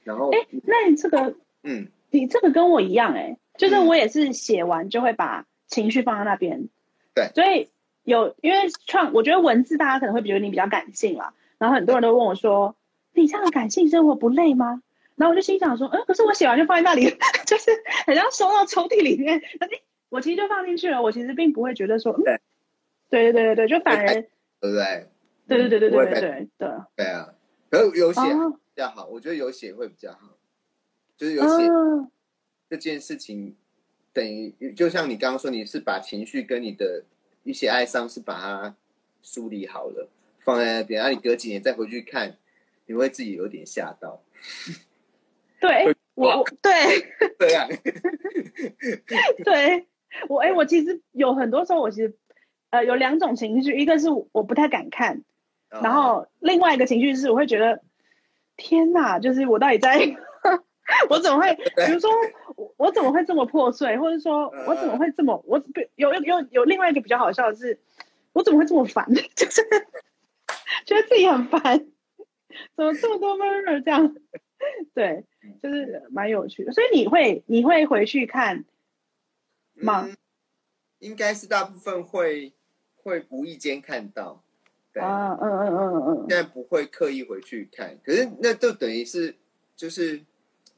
[0.07, 6.69] 然后，哎，那你这个，嗯，你这个跟我一样，哎，就是我也是写完就会把情绪放在那边，
[7.13, 7.69] 对，所以。
[8.07, 12.77] 有，因为创，我觉得文字大家可能会觉得你比较感性啦，然后很多人都问我说
[13.13, 14.81] ：“你这样的感性生活不累吗？”
[15.17, 17.03] 然后我就心想说：“嗯，可是我写完就放在那里，
[17.45, 17.69] 就是
[18.05, 19.67] 好像收到抽屉里面， 哎，
[20.07, 21.01] 我其实就放进去了。
[21.01, 22.39] 我其实并不会觉得说，对，
[23.09, 24.21] 对对对对对，就反而，对
[24.61, 25.07] 不对？
[25.49, 26.69] 对对对对对对对对。
[26.95, 27.27] 对啊，
[27.69, 30.37] 可是有写比较好，我觉得有写会比较好，
[31.15, 31.67] 就是有写
[32.69, 33.55] 这件事情，
[34.13, 37.03] 等于就像你刚刚说，你是把情绪跟你的。
[37.43, 38.75] 一些哀伤是把它
[39.23, 40.09] 梳理好了，
[40.39, 42.35] 放在那边，然后你隔几年再回去看，
[42.87, 44.21] 你会自己有点吓到。
[45.61, 46.73] 对，我对
[47.39, 47.65] 对啊，
[49.45, 49.87] 对
[50.27, 52.13] 我哎，我其实有很多时候，我其实
[52.69, 55.23] 呃有两种情绪，一个是我不太敢看，
[55.69, 57.81] 然后另外一个情绪是我会觉得
[58.55, 60.17] 天哪，就是我到底在。
[61.09, 61.53] 我怎么会？
[61.53, 62.09] 比如说，
[62.55, 63.97] 我我怎么会这么破碎？
[63.97, 65.43] 或者说我怎么会这么？
[65.45, 65.61] 我
[65.95, 67.77] 有有有有另外一个比较好笑的是，
[68.31, 69.05] 我怎么会这么烦？
[69.35, 69.61] 就是
[70.85, 71.61] 觉得自己很烦，
[72.77, 74.15] 怎么这么多 murmur 这样？
[74.95, 75.25] 对，
[75.61, 76.71] 就是蛮有趣的。
[76.71, 78.63] 所以你会你会回去看
[79.73, 80.07] 吗？
[80.99, 82.53] 应该是大部分会
[82.95, 84.41] 会无意间看到。
[84.99, 89.35] 啊，嗯嗯嗯嗯，现在不会刻意回去看，可是那就等于是
[89.75, 90.21] 就是。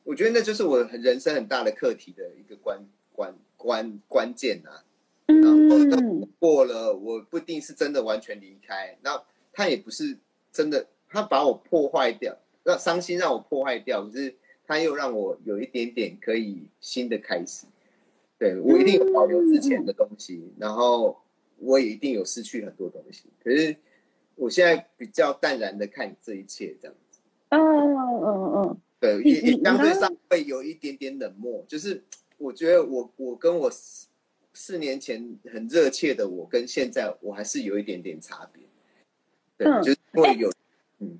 [0.05, 4.81] 我觉得那就是我人生很大的课题的一个关关关关键呐。
[5.27, 9.21] 然后过了，我不一定是真的完全离开，那
[9.53, 10.17] 他也不是
[10.51, 14.33] 真的，他把我破坏掉，让伤心让我破坏掉，可是
[14.65, 17.67] 他又让我有一点点可以新的开始。
[18.39, 21.21] 对我一定有保留之前的东西，然后
[21.59, 23.25] 我也一定有失去很多东西。
[23.43, 23.75] 可是
[24.39, 27.19] 我现在比较淡然的看这一切，这样子。
[27.49, 28.77] 嗯嗯嗯嗯。
[29.01, 31.63] 对，也也相对上会有一点点冷漠。
[31.67, 32.01] 就是
[32.37, 34.07] 我觉得我我跟我四
[34.53, 38.63] 四年前很热切的我，跟现在我还是有一点点差别。
[39.57, 40.51] 对，就是会有
[40.99, 41.19] 嗯。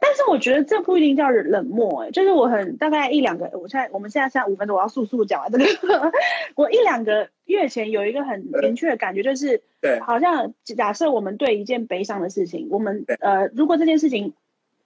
[0.00, 6.12] 但是我觉得这不一定叫冷漠，哎，就是我很大概一两个，我现在我们现在现在五分钟，我要速速讲完这个。
[6.56, 14.34] 我一两个月前有一个很明确的感觉，就是对，好像假设我们对一件悲伤的事情，我们呃，如果这件事情。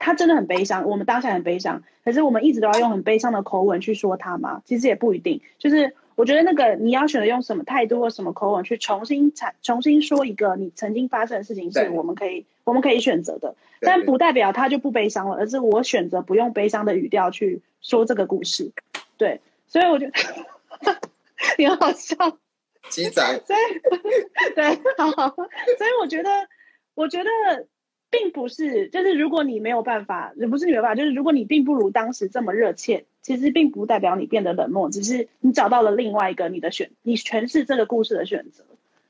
[0.00, 4.62] 他真的很悲伤，我们当下很悲伤，可是我们一直都要用很悲伤的口吻去说他吗？
[4.64, 18.72] 其实也不一定，就是我觉得那个你要选择用什么态度或什么口吻去重新产重新说一个你曾经发生的事情，是我们可以我们可以选择的，但不代表他就不悲伤了，而是我选择不用悲伤的语调去说这个故事。
[19.16, 20.12] 对，所以我觉得
[21.56, 22.16] 你好笑。
[22.88, 24.64] 鸡仔， 所以对，
[24.96, 26.30] 好，所以我觉得，
[26.96, 27.30] 我觉得
[28.10, 38.64] 并不是，就是如果你没有办法，也不是你没有办法，就是如果你并不如当时这么热切，其实并不代表你变得冷漠，只是你找到了另外一个你的选，你诠释这个故事的选择。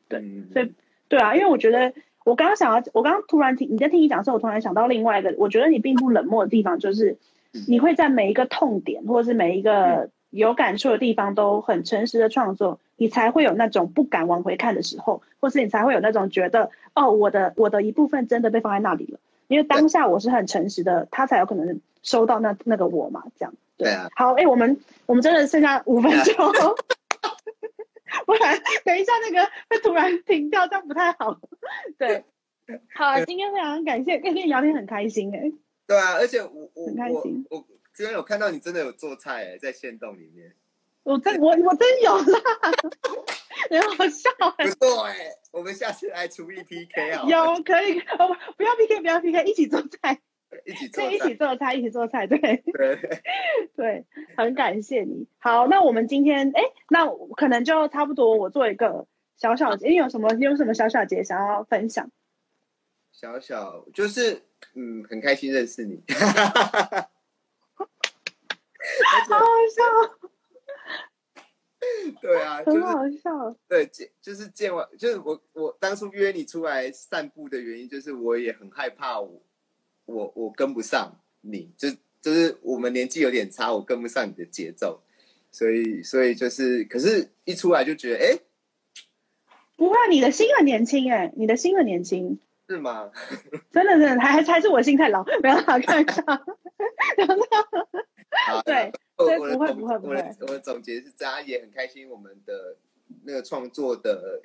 [0.08, 0.72] 对嗯所以
[1.08, 1.92] 对啊，因为我觉得
[2.24, 7.18] 我刚刚想要，我刚刚突然听你在听你讲的时候，我突然想到另外一个，我觉得你并不冷漠的地方，就是
[7.52, 23.54] 嗯你会在每一个痛点或者是每一个有感触的地方都很诚实的创作，你才会有那种不敢往回看的时候，或是你才会有那种觉得哦，我的我的一部分真的被放在那里了，因为当下我是很诚实的，他才有可能收到那那个我嘛，这样。
[23.76, 24.76] 对啊，好，哎、我们
[25.06, 26.34] 我们真的剩下五分钟，
[28.26, 31.38] 不然等一下那个会突然停掉，这样不太好。
[31.96, 32.24] 对，
[32.94, 35.52] 好，今天非常感谢跟你聊天很开心哎、
[35.86, 37.64] 对啊，而且我我很开我心我
[37.98, 40.54] 今天有看到你真的有做菜哎， 在线洞里面，
[41.02, 42.40] 我真我我真有啦，
[43.70, 45.16] 很好笑哎、不错哎，
[45.50, 50.20] 我们下次来厨艺 PK 啊，有可以哦，不不要 PK，不要 PK，一起做菜，
[50.64, 53.20] 一起做一起，做菜，一起做菜，对对，
[53.74, 54.04] 对，
[54.36, 55.26] 很感谢你。
[55.38, 62.12] 好，那我们今天哎，那可能就差不多，我做一个小小节，你有什么你有什么小小节想要分享？
[63.10, 64.42] 小小就是
[64.76, 66.00] 嗯，很开心认识你，
[69.28, 69.82] 好好笑，
[72.20, 73.56] 对啊，就很是好笑。
[73.68, 79.42] 对见就是见完，就是我我当初约你出来散步的原因，就是我也很害怕我
[80.06, 81.88] 我我跟不上你，就
[82.20, 85.00] 就是我们年纪有点差，我跟不上你的节奏，
[85.52, 88.38] 所以所以就是，可是一出来就觉得，哎，
[89.76, 93.10] 不会啊，你的心很年轻哎，你的心很年轻，是吗？
[93.70, 96.22] 真的真的，还还还是我心太老，没有啦，开玩笑。
[96.26, 96.38] 好
[98.64, 100.16] 对，所以不会不会不会。
[100.40, 102.76] 我的总结是这样，也很开心，我们的
[103.24, 104.42] 那个创作的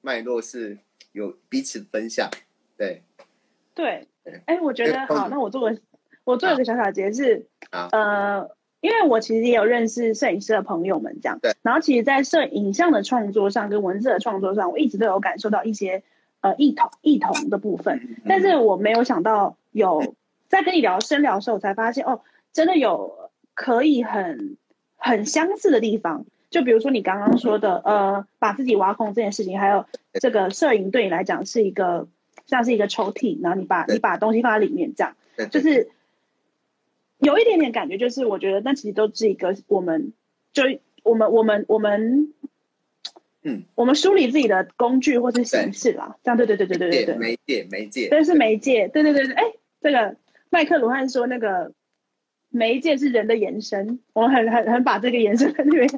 [0.00, 0.78] 脉络是
[1.12, 2.30] 有彼此分享，
[2.76, 3.02] 对，
[3.74, 5.78] 对对，哎，我觉得好，那我做个
[6.24, 7.88] 我做一个小小节是，好。
[7.92, 16.02] 呃，因为我其实也有认识摄影师的朋友们，这样对，然后其实，在摄影像的创作上跟文字的创作上，我一直都有感受到一些
[16.40, 20.14] 呃异同异同的部分，嗯但是我没有想到有
[20.48, 22.20] 在跟你聊深聊的时候，我才发现哦，
[22.52, 23.23] 真的有
[23.54, 24.56] 可以很
[24.96, 26.26] 很相似的地方。
[26.50, 32.06] 就比如说你刚刚说的，呃，把自己挖空这件事情，还有这个摄影对你来讲是一个
[32.46, 35.16] 像是一个抽屉，然后你把你把东西放在里面，这样。
[35.50, 35.88] 就是
[37.18, 40.12] 有一点点感觉，就是我觉得那其实都是一个我们
[40.52, 40.62] 就
[41.02, 42.32] 我们我们我们
[43.42, 49.42] 嗯，我们梳理自己的工具或是形式啦，这样对对对对对对对，媒介媒介，这是媒介，对对对对，哎，
[49.80, 50.16] 这个
[50.50, 51.72] 麦克鲁汉说那个
[52.54, 55.88] 媒介是人的延伸，我们很很很把这个延伸在那边，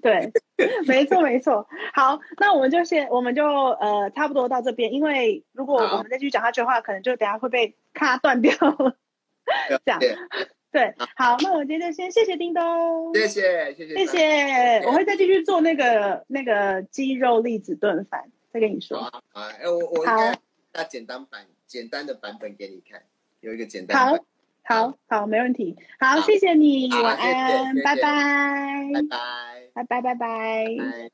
[0.00, 0.32] 对。
[0.56, 1.66] 对，没错没错。
[1.94, 8.52] 好，那我们就先我们就呃差不多到这边，因为如果我们再继续讲下去的话，可能就等下会被咔断掉。
[8.60, 8.96] 了。
[9.84, 9.98] 这样。
[9.98, 10.16] 对。
[10.72, 18.98] 对，好，那我们今天就先谢谢叮咚，谢谢谢谢谢谢，我会再继续做那个那个鸡肉栗子炖饭，再跟你说。
[19.00, 20.16] 好哎，我我应好。
[20.16, 20.38] 该
[20.74, 23.02] 要简单版简单的版本给你看，
[23.40, 24.24] 有一个简单好版，，好，
[24.62, 25.76] 好好，没问题。
[25.98, 28.02] 好，好谢谢你，晚安，拜，拜
[29.72, 30.14] 拜拜拜，拜拜。
[30.14, 31.10] 拜。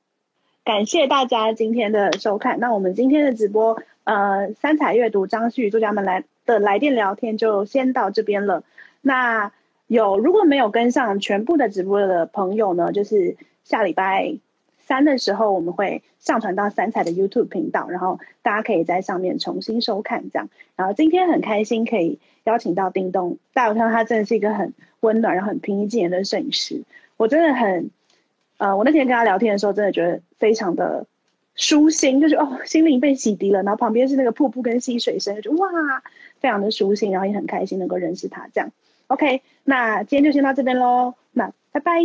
[0.65, 2.59] 感谢大家今天的收看。
[2.59, 8.65] 那我们今天的直播，呃，三彩阅读张旭作家们来的来电聊天就先到这边了。
[9.01, 9.53] 那
[9.87, 14.37] 有如果没有跟上全部的直播的朋友呢，就是下礼拜
[14.81, 20.49] 三的时候，我们会上传到三彩的 YouTube 频道，然后大家可以在上面重新收看这样。
[20.75, 26.83] 然后今天很开心可以邀请到叮咚，大家有看到他真的是一个很温暖、然后很平易近人的摄影师，
[27.17, 27.91] 我真的很。
[28.59, 31.05] 呃，我那天跟他聊天的时候，真的觉得非常的
[31.57, 33.63] 舒心，就是哦，心灵被洗涤了。
[33.63, 35.69] 然后旁边是那个瀑布跟溪水声，就哇，
[36.41, 38.49] 非常的舒心，然后也很开心能够认识他。
[38.55, 38.71] 这样
[39.09, 42.01] ，OK，那今天就先到这边喽，那拜拜。